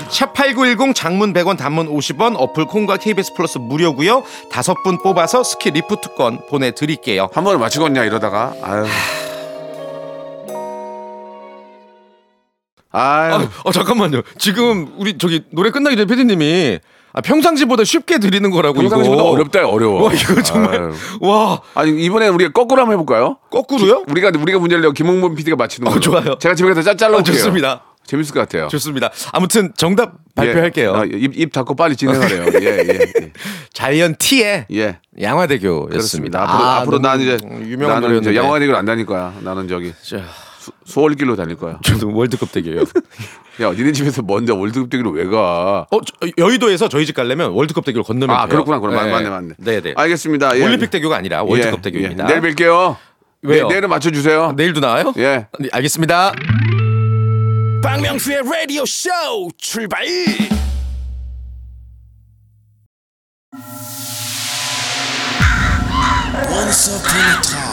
샵8910 0.10 0.96
장문 0.96 1.34
100원, 1.34 1.58
단문 1.58 1.90
50원, 1.94 2.36
어플 2.38 2.66
콩과 2.66 2.98
KBS 2.98 3.34
플러스 3.36 3.58
무료고요. 3.58 4.24
다섯 4.50 4.82
분 4.84 4.98
뽑아서 5.04 5.44
스키 5.44 5.72
리프트권 5.72 6.48
보내드릴게요. 6.50 7.28
한 7.34 7.44
번에 7.44 7.58
맞추겠냐 7.58 8.06
이러다가. 8.06 8.54
아유. 8.64 8.86
아, 12.94 13.50
어, 13.64 13.72
잠깐만요. 13.72 14.22
지금 14.38 14.94
우리 14.98 15.18
저기 15.18 15.44
노래 15.52 15.72
끝나기 15.72 15.96
전에 15.96 16.06
PD님이 16.06 16.80
아, 17.16 17.22
평상시보다 17.22 17.84
쉽게 17.84 18.18
드리는 18.20 18.50
거라고 18.50 18.80
평상시보다 18.80 19.22
이거. 19.22 19.30
어렵다 19.32 19.68
어려워. 19.68 20.04
와, 20.06 20.14
이거 20.14 20.42
정말. 20.42 20.80
아유. 20.80 20.94
와, 21.22 21.62
아니 21.76 22.04
이번에 22.04 22.28
우리가 22.28 22.52
거꾸로 22.52 22.82
한번 22.82 22.94
해볼까요? 22.94 23.38
거꾸로요? 23.52 24.04
우리가 24.08 24.32
우리가 24.40 24.58
문제를 24.60 24.82
내고 24.82 24.94
김홍범 24.94 25.36
PD가 25.36 25.56
맞히는 25.56 25.88
어, 25.90 25.94
거. 25.94 26.00
좋아요. 26.00 26.38
제가 26.40 26.56
집에 26.56 26.70
가서 26.70 26.82
짜 26.82 26.96
잘라 26.96 27.20
아. 27.20 27.24
좋습니다. 27.24 27.84
재밌을 28.06 28.34
것 28.34 28.42
같아요. 28.42 28.68
좋습니다. 28.68 29.12
아무튼 29.32 29.72
정답 29.78 30.14
발표할게요. 30.36 30.94
예. 30.96 31.00
아, 31.00 31.04
입, 31.06 31.40
입 31.40 31.54
닫고 31.54 31.76
빨리 31.76 31.96
진행하래요. 31.96 32.46
예, 32.62 32.66
예, 32.66 33.00
예. 33.22 33.32
자이언 33.74 34.16
T의 34.20 34.66
예. 34.74 35.00
양화대교였습니다. 35.22 35.90
그렇습니다. 35.90 36.44
앞으로 36.44 36.64
아, 36.68 36.76
앞으로 36.82 37.00
나는 37.00 37.24
이제 37.24 37.38
유명한 37.66 38.02
노래였는데. 38.02 38.36
양화대교를 38.38 38.76
안 38.78 38.86
다닐 38.86 39.06
거야. 39.06 39.34
나는 39.42 39.68
저기 39.70 39.94
자, 40.04 40.18
수 40.86 41.00
월길로 41.00 41.36
다닐 41.36 41.56
거야. 41.56 41.80
저도 41.84 42.14
월드컵 42.14 42.52
대교요. 42.52 42.84
야, 43.62 43.72
니네 43.72 43.92
집에서 43.92 44.22
먼저 44.22 44.56
월드컵 44.56 44.90
대기로 44.90 45.12
왜 45.12 45.26
가? 45.26 45.86
어, 45.90 46.02
저, 46.02 46.28
여의도에서 46.38 46.90
저희 46.90 47.06
집 47.06 47.16
가려면 47.16 47.52
월드컵 47.52 47.86
대교를 47.86 48.04
건너면 48.04 48.36
아, 48.36 48.48
돼요. 48.48 48.64
그렇구나. 48.64 48.80
그럼 48.80 48.96
네. 48.96 49.12
맞네, 49.12 49.30
맞네. 49.30 49.54
네, 49.58 49.82
네. 49.82 49.94
알겠습니다. 49.96 50.58
예. 50.58 50.64
올림픽 50.64 50.90
대교가 50.90 51.18
아니라 51.18 51.44
월드컵 51.44 51.80
예, 51.80 51.82
대교입니다. 51.82 52.24
예. 52.30 52.40
내일 52.40 52.56
뵐게요. 52.56 52.96
왜요? 53.44 53.68
내, 53.68 53.74
내일은 53.74 53.90
맞춰 53.90 54.10
주세요. 54.10 54.54
내일도 54.56 54.80
나와요? 54.80 55.14
예. 55.18 55.48
네, 55.60 55.70
알겠습니다. 55.72 56.34
박명수의 57.84 58.42
라디오 58.44 58.86
쇼 58.86 59.10
출발 59.58 60.06
Once 66.50 66.88
upon 66.88 67.20
a 67.20 67.42
time, 67.42 67.73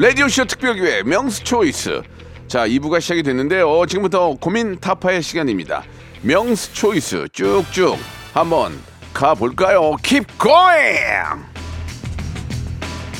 라디오쇼 0.00 0.46
특별기회 0.46 1.02
명수 1.02 1.44
초이스. 1.44 2.00
자, 2.48 2.66
2부가 2.66 3.02
시작이 3.02 3.22
됐는데요. 3.22 3.84
지금부터 3.84 4.34
고민 4.40 4.80
타파의 4.80 5.20
시간입니다. 5.20 5.82
명수 6.22 6.72
초이스 6.72 7.28
쭉쭉 7.34 7.98
한번 8.32 8.80
가볼까요? 9.12 9.96
Keep! 10.02 10.26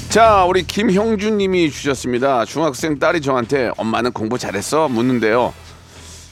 자, 0.08 0.46
우리 0.46 0.62
김형준 0.62 1.36
님이 1.36 1.70
주셨습니다. 1.70 2.46
중학생 2.46 2.98
딸이 2.98 3.20
저한테 3.20 3.72
엄마는 3.76 4.12
공부 4.12 4.38
잘했어? 4.38 4.88
묻는데요. 4.88 5.52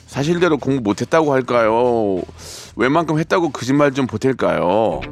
사실대로 0.06 0.56
공부 0.56 0.80
못했다고 0.80 1.30
할까요? 1.30 2.22
웬만큼 2.74 3.18
했다고 3.18 3.50
거짓말 3.50 3.92
좀 3.92 4.06
보탤까요? 4.06 5.02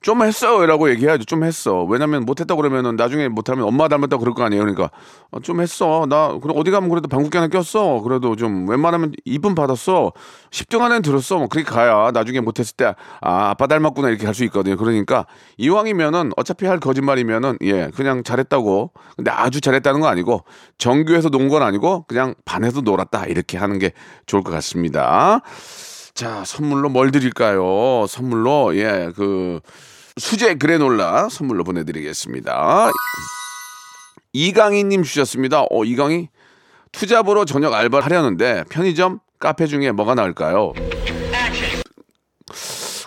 좀 0.00 0.22
했어라고 0.22 0.90
얘기해야죠. 0.90 1.24
좀 1.24 1.42
했어. 1.42 1.82
왜냐면 1.84 2.24
못했다 2.24 2.54
그러면은 2.54 2.94
나중에 2.96 3.28
못하면 3.28 3.64
엄마 3.66 3.88
닮았다 3.88 4.16
그럴 4.18 4.32
거 4.32 4.44
아니에요. 4.44 4.62
그러니까 4.62 4.90
어, 5.32 5.40
좀 5.40 5.60
했어. 5.60 6.06
나 6.08 6.38
그럼 6.40 6.56
어디 6.56 6.70
가면 6.70 6.88
그래도 6.88 7.08
방귀 7.08 7.36
하나 7.36 7.48
꼈어. 7.48 8.00
그래도 8.02 8.36
좀 8.36 8.68
웬만하면 8.68 9.12
이쁨 9.24 9.54
받았어. 9.56 10.12
10등 10.50 10.82
안에 10.82 11.00
들었어. 11.00 11.38
뭐 11.38 11.48
그렇게 11.48 11.68
가야 11.68 12.12
나중에 12.12 12.40
못했을 12.40 12.76
때 12.76 12.84
아 13.20 13.50
아빠 13.50 13.66
닮았구나 13.66 14.08
이렇게 14.10 14.24
갈 14.24 14.34
수 14.34 14.44
있거든요. 14.44 14.76
그러니까 14.76 15.26
이왕이면은 15.56 16.30
어차피 16.36 16.66
할 16.66 16.78
거짓말이면은 16.78 17.58
예 17.62 17.90
그냥 17.96 18.22
잘했다고. 18.22 18.92
근데 19.16 19.30
아주 19.32 19.60
잘했다는 19.60 20.00
거 20.00 20.06
아니고 20.06 20.44
정규에서 20.78 21.28
논 21.30 21.48
건 21.48 21.62
아니고 21.62 22.04
그냥 22.06 22.34
반에서 22.44 22.82
놀았다 22.82 23.24
이렇게 23.24 23.56
하는 23.56 23.78
게 23.78 23.92
좋을 24.26 24.42
것 24.42 24.50
같습니다. 24.52 25.40
자, 26.18 26.42
선물로 26.44 26.88
뭘 26.88 27.12
드릴까요? 27.12 28.04
선물로, 28.08 28.76
예, 28.76 29.12
그, 29.14 29.60
수제 30.16 30.56
그래놀라 30.56 31.28
선물로 31.28 31.62
보내드리겠습니다. 31.62 32.90
이강희님 34.32 35.04
주셨습니다. 35.04 35.66
어, 35.70 35.84
이강희? 35.84 36.28
투잡으로 36.90 37.44
저녁 37.44 37.72
알바를 37.72 38.04
하려는데 38.04 38.64
편의점, 38.68 39.20
카페 39.38 39.68
중에 39.68 39.92
뭐가 39.92 40.16
나을까요? 40.16 40.72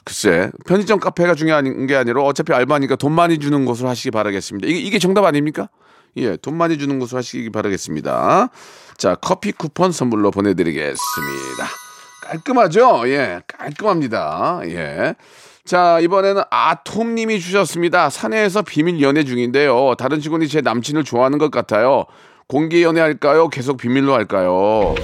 글쎄, 0.06 0.50
편의점 0.66 1.02
카페가 1.02 1.36
중요한 1.36 1.88
게 1.88 1.98
아니라 1.98 2.22
어차피 2.22 2.54
알바니까 2.54 2.96
돈 2.96 3.12
많이 3.12 3.40
주는 3.40 3.66
곳을 3.66 3.90
하시기 3.90 4.12
바라겠습니다. 4.12 4.70
이게, 4.70 4.80
이게 4.80 5.00
정답 5.00 5.26
아닙니까? 5.26 5.68
예, 6.16 6.38
돈 6.38 6.56
많이 6.56 6.78
주는 6.78 6.98
곳으로 6.98 7.18
하시기 7.18 7.50
바라겠습니다. 7.50 8.48
자, 8.96 9.16
커피 9.16 9.52
쿠폰 9.52 9.92
선물로 9.92 10.32
보내드리겠습니다. 10.32 11.91
깔끔하죠? 12.22 13.04
예, 13.08 13.42
깔끔합니다. 13.48 14.62
예. 14.66 15.16
자, 15.66 16.00
이번에는 16.00 16.42
아톰님이 16.50 17.40
주셨습니다. 17.40 18.10
사내에서 18.10 18.62
비밀 18.62 19.02
연애 19.02 19.24
중인데요. 19.24 19.96
다른 19.98 20.20
직원이 20.20 20.48
제 20.48 20.62
남친을 20.62 21.04
좋아하는 21.04 21.38
것 21.38 21.52
같아요. 21.52 22.06
공개 22.48 22.84
연애할까요? 22.84 23.50
계속 23.50 23.78
비밀로 23.78 24.14
할까요? 24.14 24.96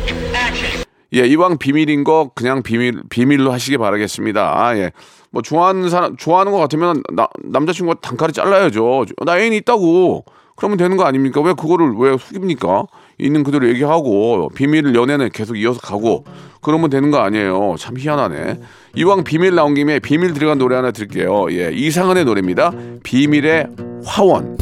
예, 1.13 1.21
이왕 1.25 1.57
비밀인 1.57 2.03
거 2.03 2.31
그냥 2.35 2.63
비밀 2.63 3.01
비밀로 3.09 3.51
하시기 3.51 3.77
바라겠습니다. 3.77 4.61
아, 4.61 4.77
예. 4.77 4.91
뭐 5.31 5.41
좋아하는 5.41 5.89
사람 5.89 6.17
좋아하는 6.17 6.51
것 6.51 6.57
같으면 6.57 7.03
나, 7.13 7.27
남자친구가 7.43 8.01
단칼에 8.01 8.31
잘라야죠. 8.31 9.05
나 9.25 9.39
애인 9.39 9.53
있다고. 9.53 10.25
그러면 10.55 10.77
되는 10.77 10.97
거 10.97 11.03
아닙니까? 11.05 11.39
왜 11.41 11.53
그거를 11.53 11.93
왜 11.97 12.17
속입니까? 12.17 12.87
있는 13.19 13.43
그대로 13.43 13.67
얘기하고 13.69 14.49
비밀 14.53 14.93
연애는 14.93 15.29
계속 15.33 15.57
이어서 15.57 15.79
가고 15.79 16.23
그러면 16.61 16.89
되는 16.89 17.09
거 17.09 17.17
아니에요. 17.19 17.75
참 17.79 17.97
희한하네. 17.97 18.59
이왕 18.95 19.23
비밀 19.23 19.55
나온 19.55 19.73
김에 19.73 19.99
비밀 19.99 20.33
들어간 20.33 20.57
노래 20.57 20.75
하나 20.75 20.91
들게요. 20.91 21.51
예, 21.51 21.71
이상은의 21.73 22.25
노래입니다. 22.25 22.71
비밀의 23.03 23.67
화원. 24.05 24.57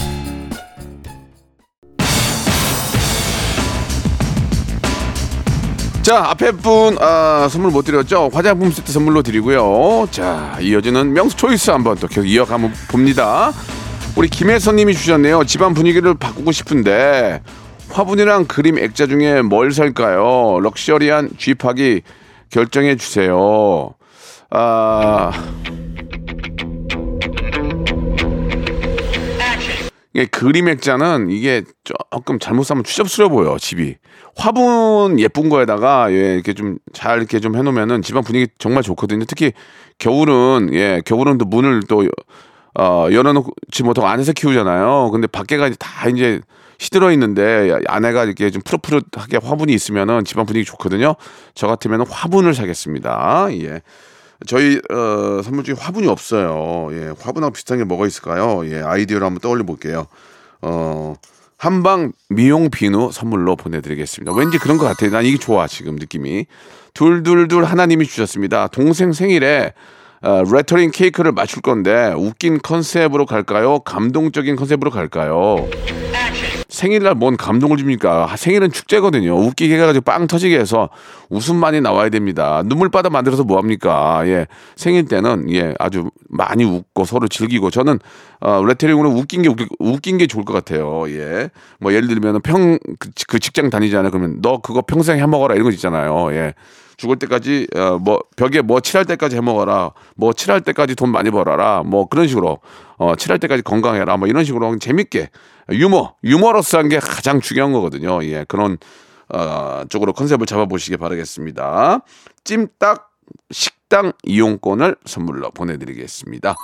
자, 6.02 6.24
앞에 6.30 6.52
분 6.52 6.98
아, 7.02 7.48
선물 7.50 7.72
못 7.72 7.82
드렸죠? 7.82 8.30
화장품 8.32 8.70
세트 8.72 8.92
선물로 8.92 9.24
드리고요. 9.24 10.08
자, 10.12 10.56
이어지는 10.62 11.14
명수 11.14 11.36
초이스 11.36 11.72
한번 11.72 11.98
또 11.98 12.08
계속 12.08 12.26
이어가면 12.26 12.72
봅니다. 12.92 13.52
우리 14.16 14.30
김혜선님이 14.30 14.94
주셨네요. 14.94 15.44
집안 15.46 15.74
분위기를 15.74 16.14
바꾸고 16.14 16.52
싶은데 16.52 17.42
화분이랑 17.96 18.44
그림 18.48 18.78
액자 18.78 19.08
중에 19.08 19.42
뭘 19.42 19.72
살까요? 19.72 20.60
럭셔리한 20.60 21.30
쥐파기 21.38 22.02
결정해 22.50 22.98
주세요. 22.98 23.94
아. 24.50 25.32
이게 30.14 30.26
그림 30.26 30.68
액자는 30.68 31.30
이게 31.30 31.64
조금 31.86 32.38
잘못 32.38 32.64
사면 32.64 32.84
추접스러워 32.84 33.30
보여 33.30 33.58
집이 33.58 33.96
화분 34.36 35.18
예쁜 35.20 35.48
거에다가 35.50 36.12
예 36.12 36.36
이렇게 36.36 36.54
좀 36.54 36.78
잘 36.94 37.18
이렇게 37.18 37.42
좀 37.42 37.56
해놓으면은 37.58 38.02
집안 38.02 38.24
분위기 38.24 38.48
정말 38.58 38.82
좋거든요 38.84 39.26
특히 39.26 39.52
겨울은 39.98 40.70
예 40.72 41.02
겨울은 41.04 41.38
또 41.38 41.44
문을 41.44 41.82
또 41.90 42.08
어, 42.80 43.08
열어놓지 43.12 43.84
못하고 43.84 44.08
안에서 44.08 44.32
키우잖아요 44.32 45.12
근데 45.12 45.28
밖에가 45.28 45.70
다 45.78 46.08
이제 46.08 46.40
시들어 46.78 47.12
있는데 47.12 47.78
안에가 47.88 48.26
이렇게 48.26 48.50
좀 48.50 48.62
푸릇푸릇하게 48.64 49.40
화분이 49.44 49.74
있으면은 49.74 50.26
집안 50.26 50.46
분위기 50.46 50.66
좋거든요 50.66 51.16
저 51.54 51.68
같으면 51.68 52.06
화분을 52.08 52.54
사겠습니다 52.54 53.48
예. 53.52 53.82
저희 54.48 54.80
어, 54.90 55.42
선물 55.44 55.64
중에 55.64 55.76
화분이 55.78 56.08
없어요. 56.08 56.90
예, 56.92 57.14
화분하고 57.20 57.54
비슷한 57.54 57.78
게 57.78 57.84
뭐가 57.84 58.06
있을까요? 58.06 58.68
예, 58.70 58.82
아이디어를 58.82 59.26
한번 59.26 59.40
떠올려 59.40 59.64
볼게요. 59.64 60.08
어, 60.62 61.16
한방 61.58 62.12
미용 62.30 62.70
비누 62.70 63.12
선물로 63.12 63.56
보내드리겠습니다. 63.56 64.34
왠지 64.34 64.58
그런 64.58 64.78
것 64.78 64.86
같아요. 64.86 65.12
난 65.12 65.26
이게 65.26 65.38
좋아 65.38 65.68
지금 65.68 65.96
느낌이. 65.96 66.46
둘둘둘 66.94 67.66
하나님이 67.66 68.06
주셨습니다. 68.06 68.68
동생 68.68 69.14
생일에 69.14 69.74
어, 70.22 70.44
레터링 70.52 70.92
케이크를 70.92 71.32
맞출 71.32 71.62
건데 71.62 72.14
웃긴 72.16 72.60
컨셉으로 72.60 73.26
갈까요? 73.26 73.80
감동적인 73.80 74.56
컨셉으로 74.56 74.92
갈까요? 74.92 75.68
생일날 76.76 77.16
뭔 77.16 77.38
감동을 77.38 77.78
줍니까? 77.78 78.36
생일은 78.36 78.72
축제거든요. 78.72 79.34
웃기게 79.34 79.76
해가지고 79.76 80.04
빵 80.04 80.28
터지게 80.28 80.60
해서 80.60 80.90
웃음만이 81.30 81.80
나와야 81.80 82.10
됩니다. 82.10 82.64
눈물바다 82.66 83.10
만들어서 83.10 83.44
뭐합니까? 83.46 84.28
예. 84.28 84.48
생일 84.76 85.06
때는, 85.06 85.50
예, 85.54 85.74
아주 85.80 86.12
많이 86.30 86.66
웃고 86.66 87.06
서로 87.06 87.30
즐기고 87.30 87.72
저는, 87.72 88.00
어, 88.42 88.64
레테링으로 88.66 89.10
웃긴 89.10 89.42
게, 89.42 89.50
웃긴 89.80 90.18
게 90.18 90.28
좋을 90.28 90.44
것 90.44 90.52
같아요. 90.52 91.06
예. 91.08 91.50
뭐 91.80 91.94
예를 91.94 92.10
들면 92.10 92.42
평, 92.42 92.78
그, 93.00 93.10
그 93.28 93.40
직장 93.40 93.70
다니잖아요. 93.70 94.12
그러면 94.12 94.42
너 94.42 94.60
그거 94.60 94.82
평생 94.82 95.18
해 95.18 95.26
먹어라 95.26 95.56
이런 95.56 95.64
거 95.64 95.72
있잖아요. 95.72 96.34
예. 96.34 96.54
죽을 96.98 97.18
때까지 97.18 97.68
어, 97.76 97.98
뭐 98.00 98.20
벽에 98.36 98.62
뭐 98.62 98.80
칠할 98.80 99.06
때까지 99.06 99.36
해 99.36 99.42
먹어라. 99.42 99.92
뭐 100.16 100.34
칠할 100.34 100.62
때까지 100.62 100.96
돈 100.96 101.12
많이 101.12 101.30
벌어라. 101.32 101.84
뭐 101.84 102.08
그런 102.08 102.28
식으로 102.28 102.60
어 102.98 103.16
칠할 103.16 103.40
때까지 103.40 103.64
건강해라. 103.64 104.18
뭐 104.18 104.28
이런 104.28 104.44
식으로 104.44 104.78
재밌게 104.78 105.30
유머 105.72 106.16
유머러스한 106.24 106.90
게 106.90 107.00
가장 107.00 107.42
중요한 107.42 107.74
거거든요. 107.74 108.24
예. 108.24 108.46
그런 108.48 108.78
어 109.30 109.84
쪽으로 109.90 110.14
컨셉을 110.14 110.46
잡아 110.46 110.66
보시기 110.66 110.98
바라겠습니다. 110.98 112.00
찜닭 112.44 113.10
식당 113.52 114.14
이용권을 114.24 114.96
선물로 115.06 115.52
보내 115.52 115.78
드리겠습니다. 115.78 116.56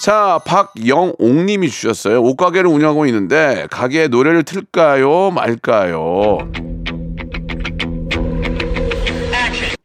자, 0.00 0.38
박영옥님이 0.46 1.68
주셨어요. 1.70 2.22
옷가게를 2.22 2.70
운영하고 2.70 3.06
있는데 3.06 3.66
가게에 3.70 4.06
노래를 4.08 4.44
틀까요, 4.44 5.32
말까요? 5.32 6.38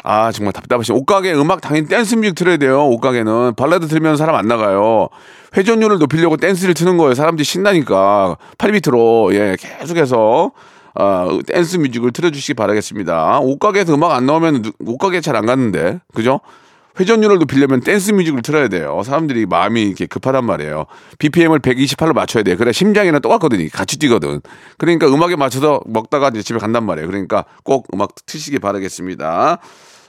아 0.04 0.32
정말 0.34 0.52
답답하시. 0.54 0.92
옷가게 0.92 1.34
음악 1.34 1.62
당연히 1.62 1.88
dance 1.88 2.16
music 2.16 2.36
틀어야 2.36 2.58
돼요. 2.58 2.86
옷가게는 2.90 3.56
발라드 3.56 3.88
틀면 3.88 4.18
사람 4.18 4.36
안 4.36 4.48
나가요. 4.48 5.08
회전율을 5.56 5.98
높이려고 6.00 6.36
댄스를 6.38 6.74
트는 6.74 6.98
거예요. 6.98 7.14
사람들이 7.14 7.46
신나니까 7.46 8.38
8비트로 8.58 9.34
예 9.34 9.56
계속해서 9.58 10.52
아 10.96 11.40
dance 11.48 11.78
music을 11.78 12.12
틀어주시기 12.12 12.54
바라겠습니다. 12.56 13.40
옷가게에서 13.40 13.94
음악 13.96 14.12
안 14.12 14.26
나오면 14.26 14.62
누- 14.62 14.72
옷가게 14.86 15.22
잘 15.22 15.36
안 15.38 15.46
갔는데 15.46 16.00
그죠? 16.14 16.42
회전율을 17.00 17.40
높이려면 17.40 17.80
dance 17.80 18.12
music을 18.12 18.44
틀어야 18.44 18.68
돼요. 18.68 19.02
사람들이 19.04 19.48
마음이 19.48 19.82
이렇게 19.82 20.06
급하단 20.06 20.46
말이에요. 20.46 20.86
BPM을 21.18 21.58
128로 21.60 22.14
맞춰야 22.14 22.44
돼요. 22.44 22.56
그래 22.56 22.72
심장이랑 22.72 23.20
똑같거든요. 23.22 23.68
같이 23.74 23.98
뛰거든. 23.98 24.42
그러니까 24.78 25.08
음악에 25.08 25.36
맞춰서 25.36 25.80
먹다가 25.88 26.30
이제 26.30 26.44
집에 26.44 26.60
간단 26.60 26.86
말이에요. 26.86 27.08
그러니까 27.08 27.46
꼭 27.64 27.88
음악 27.96 28.14
트시기 28.28 28.60
바라겠습니다. 28.60 29.58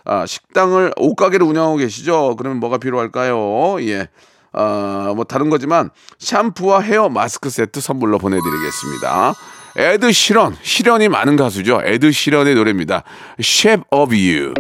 아, 0.05 0.27
식당을 0.27 0.93
옷가게를 0.97 1.47
운영하고 1.47 1.77
계시죠? 1.77 2.37
그러면 2.37 2.61
뭐가 2.61 2.79
필요할까요? 2.79 3.81
예. 3.83 4.09
아, 4.53 5.13
뭐 5.17 5.25
다른 5.25 5.51
거지만 5.51 5.91
샴푸와 6.19 6.81
hair 6.81 7.09
mask 7.09 7.51
세트 7.51 7.81
선물로 7.81 8.19
보내드리겠습니다. 8.19 9.35
에드 9.77 10.13
시런, 10.13 10.57
시련이 10.63 11.09
많은 11.09 11.37
가수죠. 11.37 11.81
에드 11.85 12.13
시런의 12.13 12.55
노래입니다. 12.55 13.03
Shape 13.41 13.85
of 13.91 14.15
You. 14.15 14.55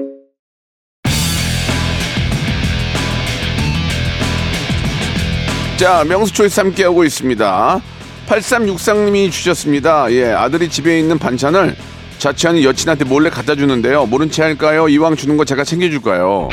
자, 5.77 6.05
명수 6.05 6.33
choice 6.33 6.61
함께하고 6.61 7.05
있습니다. 7.05 7.81
8363님이 8.29 9.31
주셨습니다. 9.31 10.11
예, 10.13 10.33
아들이 10.33 10.69
집에 10.69 10.99
있는 10.99 11.19
반찬을 11.19 11.77
자취하는 12.19 12.63
여친한테 12.63 13.05
몰래 13.05 13.29
갖다 13.29 13.55
주는데요. 13.55 14.07
모른 14.07 14.31
채 14.31 14.43
할까요? 14.43 14.89
이왕 14.89 15.17
주는 15.17 15.37
거 15.37 15.45
제가 15.45 15.65
챙겨줄까요? 15.65 16.49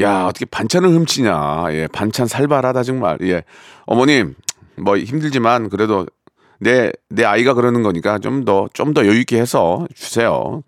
야, 0.00 0.24
어떻게 0.26 0.46
반찬을 0.46 0.88
훔치냐. 0.88 1.64
예, 1.72 1.86
반찬 1.92 2.26
살벌하다, 2.26 2.82
정말. 2.82 3.18
예. 3.22 3.44
어머님, 3.86 4.34
뭐 4.76 4.96
힘들지만 4.96 5.68
그래도 5.68 6.06
내, 6.58 6.90
내 7.08 7.24
아이가 7.24 7.54
그러는 7.54 7.82
거니까 7.82 8.18
좀 8.18 8.44
더, 8.44 8.68
좀 8.72 8.94
더 8.94 9.06
여유 9.06 9.18
있게 9.20 9.38
해서 9.40 9.86
주세요. 9.94 10.62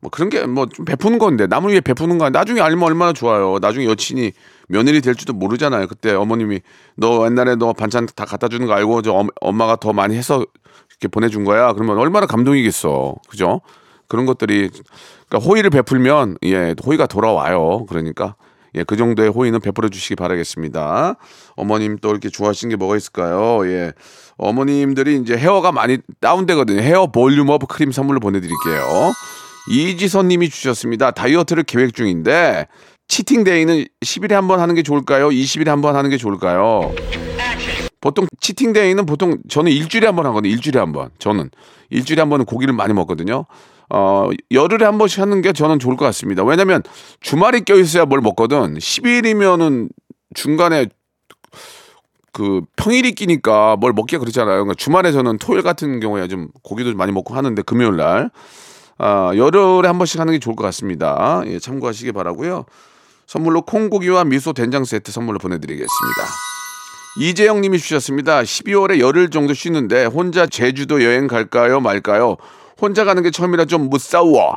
뭐 0.00 0.10
그런 0.10 0.30
게 0.30 0.42
뭐 0.46 0.66
좀 0.66 0.84
베푸는 0.84 1.18
건데 1.18 1.46
남을 1.46 1.70
위해 1.70 1.80
베푸는 1.80 2.18
거 2.18 2.28
나중에 2.30 2.60
알면 2.60 2.82
얼마나 2.82 3.12
좋아요. 3.12 3.58
나중에 3.60 3.86
여친이 3.86 4.32
며느리 4.72 5.02
될지도 5.02 5.34
모르잖아요. 5.34 5.86
그때 5.86 6.12
어머님이 6.14 6.60
너 6.96 7.26
옛날에 7.26 7.56
너 7.56 7.74
반찬 7.74 8.06
다 8.16 8.24
갖다 8.24 8.48
주는 8.48 8.66
거 8.66 8.72
알고 8.72 9.02
저 9.02 9.12
엄, 9.12 9.28
엄마가 9.42 9.76
더 9.76 9.92
많이 9.92 10.16
해서 10.16 10.46
이렇게 10.90 11.08
보내준 11.08 11.44
거야. 11.44 11.74
그러면 11.74 11.98
얼마나 11.98 12.24
감동이겠어. 12.26 13.16
그죠? 13.28 13.60
그런 14.08 14.24
것들이 14.24 14.70
그러니까 15.28 15.46
호의를 15.46 15.68
베풀면 15.68 16.38
예 16.44 16.74
호의가 16.84 17.06
돌아와요. 17.06 17.84
그러니까 17.86 18.34
예 18.74 18.84
그 18.84 18.96
정도의 18.96 19.28
호의는 19.28 19.60
베풀어 19.60 19.90
주시기 19.90 20.16
바라겠습니다. 20.16 21.16
어머님 21.56 21.98
또 21.98 22.10
이렇게 22.10 22.30
좋아하시는 22.30 22.70
게 22.70 22.76
뭐가 22.76 22.96
있을까요? 22.96 23.68
예 23.70 23.92
어머님들이 24.38 25.16
이제 25.18 25.36
헤어가 25.36 25.70
많이 25.70 25.98
다운되거든요. 26.20 26.80
헤어 26.80 27.08
볼륨업 27.08 27.68
크림 27.68 27.92
선물로 27.92 28.20
보내드릴게요. 28.20 29.12
이지선 29.70 30.28
님이 30.28 30.48
주셨습니다. 30.48 31.10
다이어트를 31.10 31.62
계획 31.64 31.94
중인데 31.94 32.66
치팅데이는 33.16 33.84
10일에 34.00 34.32
한 34.32 34.48
번 34.48 34.58
하는 34.60 34.74
게 34.74 34.82
좋을까요? 34.82 35.28
20일에 35.28 35.66
한 35.66 35.82
번 35.82 35.96
하는 35.96 36.08
게 36.08 36.16
좋을까요? 36.16 36.94
보통 38.00 38.26
치팅데이는 38.40 39.04
보통 39.04 39.36
저는 39.50 39.70
일주일에 39.70 40.06
한 40.06 40.16
번 40.16 40.24
하거든요. 40.26 40.50
일주일에 40.50 40.80
한 40.80 40.92
번. 40.92 41.10
저는 41.18 41.50
일주일에 41.90 42.22
한 42.22 42.30
번은 42.30 42.46
고기를 42.46 42.72
많이 42.72 42.94
먹거든요. 42.94 43.44
어, 43.90 44.30
열흘에 44.50 44.86
한 44.86 44.96
번씩 44.96 45.20
하는 45.20 45.42
게 45.42 45.52
저는 45.52 45.78
좋을 45.78 45.96
것 45.98 46.06
같습니다. 46.06 46.42
왜냐면 46.42 46.82
주말이 47.20 47.60
껴있어야 47.66 48.06
뭘 48.06 48.22
먹거든. 48.22 48.78
10일이면은 48.78 49.90
중간에 50.34 50.86
그 52.32 52.62
평일이 52.76 53.12
끼니까 53.12 53.76
뭘 53.76 53.92
먹기가 53.92 54.20
그렇잖아요. 54.20 54.64
그러니까 54.64 54.74
주말에서는 54.74 55.36
토요일 55.36 55.62
같은 55.62 56.00
경우에 56.00 56.28
좀 56.28 56.48
고기도 56.62 56.94
많이 56.94 57.12
먹고 57.12 57.34
하는데 57.34 57.60
금요일 57.60 57.96
날 57.96 58.30
아, 58.96 59.32
열흘에 59.36 59.86
한 59.86 59.98
번씩 59.98 60.18
하는 60.18 60.32
게 60.32 60.38
좋을 60.38 60.56
것 60.56 60.64
같습니다. 60.64 61.42
예, 61.44 61.58
참고하시기 61.58 62.12
바라고요. 62.12 62.64
선물로 63.26 63.62
콩고기와 63.62 64.24
미소 64.24 64.52
된장 64.52 64.84
세트 64.84 65.10
선물로 65.12 65.38
보내드리겠습니다. 65.38 66.22
이재영 67.20 67.60
님이 67.60 67.78
주셨습니다. 67.78 68.42
12월에 68.42 68.98
열흘 68.98 69.30
정도 69.30 69.54
쉬는데 69.54 70.06
혼자 70.06 70.46
제주도 70.46 71.02
여행 71.04 71.26
갈까요 71.26 71.80
말까요? 71.80 72.36
혼자 72.80 73.04
가는 73.04 73.22
게 73.22 73.30
처음이라 73.30 73.66
좀 73.66 73.90
무서워. 73.90 74.56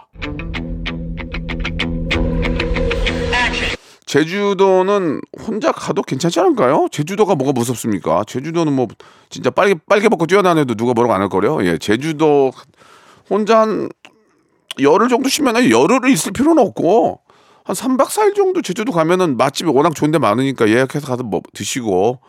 제주도는 4.05 5.19
혼자 5.45 5.71
가도 5.71 6.01
괜찮지 6.01 6.39
않을까요? 6.39 6.87
제주도가 6.91 7.35
뭐가 7.35 7.51
무섭습니까? 7.53 8.23
제주도는 8.25 8.71
뭐 8.71 8.87
진짜 9.29 9.49
빨개 9.49 9.75
빨개 9.89 10.07
벗고 10.09 10.25
뛰어다녀도 10.27 10.75
누가 10.75 10.93
뭐라고 10.93 11.13
안 11.13 11.21
할 11.21 11.29
거려. 11.29 11.63
예, 11.65 11.77
제주도 11.77 12.51
혼자 13.29 13.61
한 13.61 13.89
열흘 14.79 15.09
정도 15.09 15.27
쉬면 15.27 15.69
열흘을 15.69 16.09
있을 16.09 16.31
필요는 16.31 16.61
없고 16.63 17.21
한 17.65 17.75
3박 17.75 18.07
4일 18.07 18.35
정도 18.35 18.61
제주도 18.61 18.91
가면은 18.91 19.37
맛집이 19.37 19.69
워낙 19.71 19.95
좋은 19.95 20.11
데 20.11 20.19
많으니까 20.19 20.69
예약해서 20.69 21.07
가서 21.07 21.23
뭐 21.23 21.41
드시고 21.53 22.19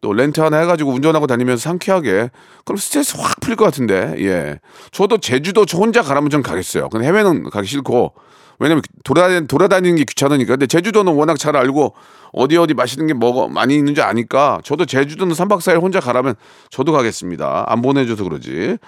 또 0.00 0.12
렌트 0.12 0.38
하나 0.40 0.58
해가지고 0.58 0.92
운전하고 0.92 1.26
다니면서 1.26 1.60
상쾌하게. 1.60 2.30
그럼 2.64 2.76
스트레스 2.76 3.16
확 3.16 3.40
풀릴 3.40 3.56
것 3.56 3.64
같은데. 3.64 4.14
예. 4.18 4.60
저도 4.92 5.18
제주도 5.18 5.66
저 5.66 5.78
혼자 5.78 6.02
가라면 6.02 6.30
좀 6.30 6.42
가겠어요. 6.42 6.88
근데 6.90 7.06
해외는 7.06 7.50
가기 7.50 7.66
싫고. 7.66 8.14
왜냐면 8.60 8.82
돌아다니, 9.02 9.48
돌아다니는 9.48 9.96
게 9.96 10.04
귀찮으니까. 10.04 10.52
근데 10.52 10.66
제주도는 10.68 11.14
워낙 11.14 11.36
잘 11.36 11.56
알고 11.56 11.94
어디 12.32 12.56
어디 12.56 12.74
맛있는 12.74 13.08
게 13.08 13.12
뭐가 13.12 13.48
많이 13.52 13.74
있는지 13.74 14.02
아니까 14.02 14.60
저도 14.62 14.86
제주도는 14.86 15.34
3박 15.34 15.58
4일 15.58 15.82
혼자 15.82 15.98
가라면 15.98 16.36
저도 16.70 16.92
가겠습니다. 16.92 17.64
안 17.66 17.82
보내줘서 17.82 18.22
그러지 18.22 18.78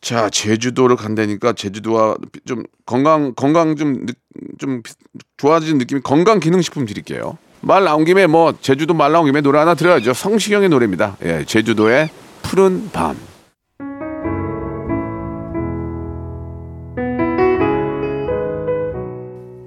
자, 0.00 0.30
제주도를 0.30 0.96
간다니까 0.96 1.52
제주도와 1.52 2.16
좀 2.46 2.64
건강 2.86 3.34
건강 3.34 3.76
좀 3.76 4.06
좀 4.58 4.82
좋아지는 5.36 5.78
느낌이 5.78 6.00
건강 6.02 6.38
기능식품 6.40 6.86
드릴게요. 6.86 7.36
말 7.60 7.84
나온 7.84 8.04
김에 8.04 8.26
뭐 8.26 8.54
제주도 8.60 8.94
말 8.94 9.12
나온 9.12 9.26
김에 9.26 9.40
노래 9.40 9.58
하나 9.58 9.74
들어야죠. 9.74 10.14
성시경의 10.14 10.68
노래입니다. 10.68 11.16
예, 11.24 11.44
제주도의 11.44 12.08
푸른 12.42 12.90
밤. 12.92 13.16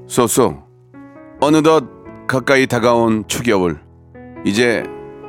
쏘쏘 0.07 0.61
어느덧 1.39 1.85
가까이 2.27 2.67
다가온 2.67 3.25
초겨울 3.27 3.79
이제 4.45 4.83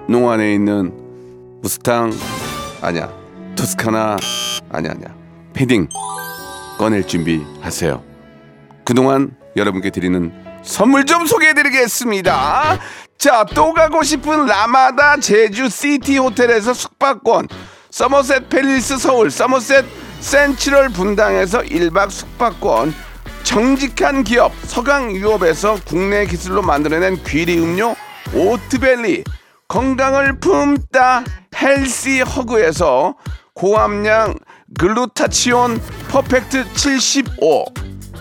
농 0.09 0.35
안에 0.35 0.55
있는 0.55 0.93
무스탕 1.63 2.13
아니야 2.83 3.24
토스카나 3.55 4.17
아니야 4.71 4.93
아니야. 4.93 5.09
패딩 5.53 5.89
꺼낼 6.79 7.07
준비하세요. 7.07 8.03
그동안 8.85 9.37
여러분께 9.57 9.91
드리는 9.91 10.33
선물 10.63 11.05
좀 11.05 11.27
소개해드리겠습니다. 11.27 12.79
자 13.19 13.45
또 13.55 13.73
가고 13.73 14.03
싶은 14.03 14.47
라마다 14.47 15.17
제주 15.19 15.69
시티 15.69 16.19
호텔에서 16.19 16.75
숙박권. 16.75 17.49
서머셋 17.91 18.49
팰리스 18.49 18.99
서울 18.99 19.31
서머셋 19.31 19.85
센트럴 20.21 20.89
분당에서 20.91 21.61
1박 21.63 22.11
숙박권. 22.11 22.93
정직한 23.45 24.25
기업 24.25 24.53
서강유업에서 24.65 25.79
국내 25.87 26.27
기술로 26.27 26.63
만들어낸 26.63 27.23
귀리 27.25 27.59
음료 27.59 27.95
오트벨리. 28.35 29.25
건강을 29.69 30.41
품다 30.41 31.25
헬시 31.57 32.21
허그에서 32.21 33.15
고함량 33.55 34.35
글루타치온 34.79 35.81
퍼펙트 36.09 36.73
75 36.75 37.67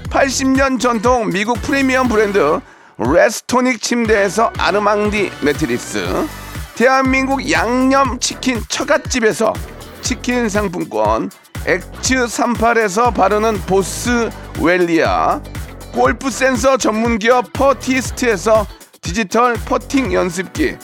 80년 0.09 0.79
전통 0.79 1.29
미국 1.29 1.59
프리미엄 1.63 2.07
브랜드 2.07 2.59
레스토닉 2.99 3.81
침대에서 3.81 4.51
아르망디 4.59 5.31
매트리스. 5.41 6.27
대한민국 6.75 7.49
양념치킨 7.49 8.61
처갓집에서 8.67 9.53
치킨 10.01 10.49
상품권. 10.49 11.31
엑츠 11.65 12.15
38에서 12.25 13.11
바르는 13.11 13.59
보스웰리아. 13.62 15.41
골프 15.93 16.29
센서 16.29 16.77
전문기업 16.77 17.51
퍼티스트에서 17.53 18.67
디지털 19.01 19.55
퍼팅 19.55 20.13
연습기. 20.13 20.77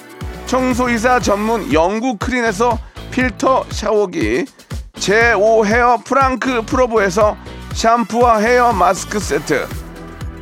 청소이사 0.47 1.19
전문 1.19 1.71
영구 1.71 2.17
크린에서 2.17 2.79
필터 3.11 3.65
샤워기 3.69 4.45
제5 4.93 5.65
헤어 5.65 5.97
프랑크 6.03 6.63
프로보에서 6.63 7.37
샴푸와 7.73 8.39
헤어 8.39 8.73
마스크 8.73 9.19
세트 9.19 9.67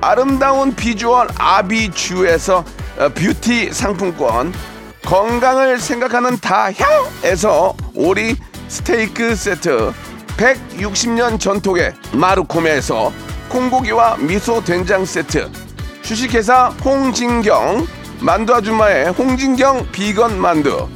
아름다운 0.02 0.76
비주얼 0.76 1.28
아비주에서 1.38 2.64
어, 3.00 3.10
뷰티 3.10 3.72
상품권 3.72 4.54
건강을 5.06 5.80
생각하는 5.80 6.38
다향에서 6.38 7.76
오리 7.94 8.36
스테이크 8.68 9.36
세트 9.36 9.94
160년 10.38 11.40
전통의 11.40 11.94
마루코메에서 12.14 13.12
콩고기와 13.50 14.18
미소 14.18 14.64
된장 14.64 15.06
세트 15.06 15.50
주식회사 16.02 16.68
홍진경 16.84 17.88
만두 18.20 18.54
아줌마의 18.56 19.12
홍진경 19.12 19.92
비건 19.92 20.40
만두 20.40 20.88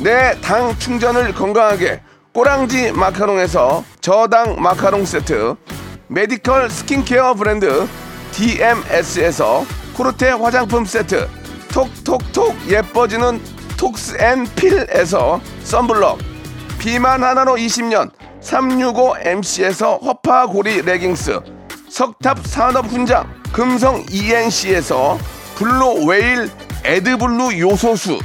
내 0.00 0.34
당 0.40 0.76
충전을 0.78 1.34
건강하게 1.34 2.00
꼬랑지 2.32 2.92
마카롱에서 2.92 3.84
저당 4.00 4.60
마카롱 4.60 5.04
세트 5.04 5.56
medical 6.06 6.70
스킨케어 6.70 7.34
브랜드 7.34 7.86
DMS에서 8.32 9.64
코르테 9.96 10.30
화장품 10.30 10.84
세트 10.84 11.28
톡톡톡 11.72 12.54
예뻐지는 12.70 13.40
톡스앤필에서 13.76 15.40
썬블럭 15.64 16.18
비만 16.78 17.24
하나로 17.24 17.54
20년 17.56 18.10
365MC에서 18.40 20.00
허파고리 20.02 20.82
레깅스 20.82 21.40
석탑 21.90 22.46
산업 22.46 22.86
훈장 22.86 23.28
금성 23.52 24.04
ENC에서 24.10 25.18
블루 25.56 26.04
웨일 26.06 26.48
에드블루 26.84 27.58
요소수 27.58 28.18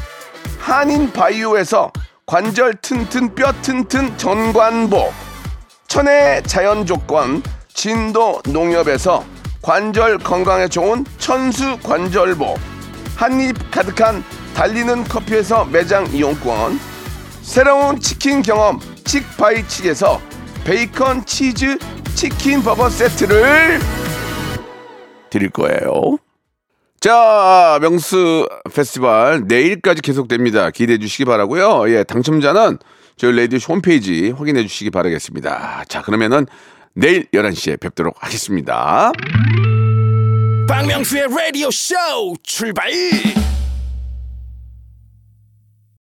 한인 0.63 1.11
바이오에서 1.11 1.91
관절 2.25 2.75
튼튼 2.75 3.35
뼈 3.35 3.51
튼튼 3.61 4.17
전관보 4.17 5.11
천혜의 5.89 6.43
자연 6.43 6.85
조건 6.85 7.43
진도 7.73 8.41
농협에서 8.47 9.25
관절 9.61 10.19
건강에 10.19 10.69
좋은 10.69 11.03
천수 11.17 11.79
관절보 11.83 12.55
한입 13.17 13.71
가득한 13.71 14.23
달리는 14.55 15.03
커피에서 15.03 15.65
매장 15.65 16.07
이용권 16.07 16.79
새로운 17.41 17.99
치킨 17.99 18.41
경험 18.41 18.79
칙바이칙에서 19.03 20.21
베이컨 20.63 21.25
치즈 21.25 21.77
치킨 22.15 22.63
버거 22.63 22.89
세트를 22.89 23.81
드릴 25.29 25.49
거예요. 25.49 26.19
자, 27.03 27.79
명수 27.81 28.47
페스티벌 28.73 29.43
내일까지 29.45 30.01
계속됩니다. 30.01 30.71
기대해 30.71 30.97
주시기 30.97 31.25
바라고요. 31.25 31.93
예, 31.93 32.05
당첨자는 32.05 32.77
저희 33.17 33.33
레디오 33.33 33.59
홈페이지 33.59 34.31
확인해 34.31 34.61
주시기 34.61 34.89
바라겠습니다. 34.89 35.83
자, 35.89 36.01
그러면은 36.01 36.45
내일 36.93 37.25
11시에 37.33 37.77
뵙도록 37.77 38.15
하겠습니다. 38.19 39.11
박명수의 40.69 41.27
라디오 41.27 41.69
쇼 41.71 41.95
출발 42.41 42.89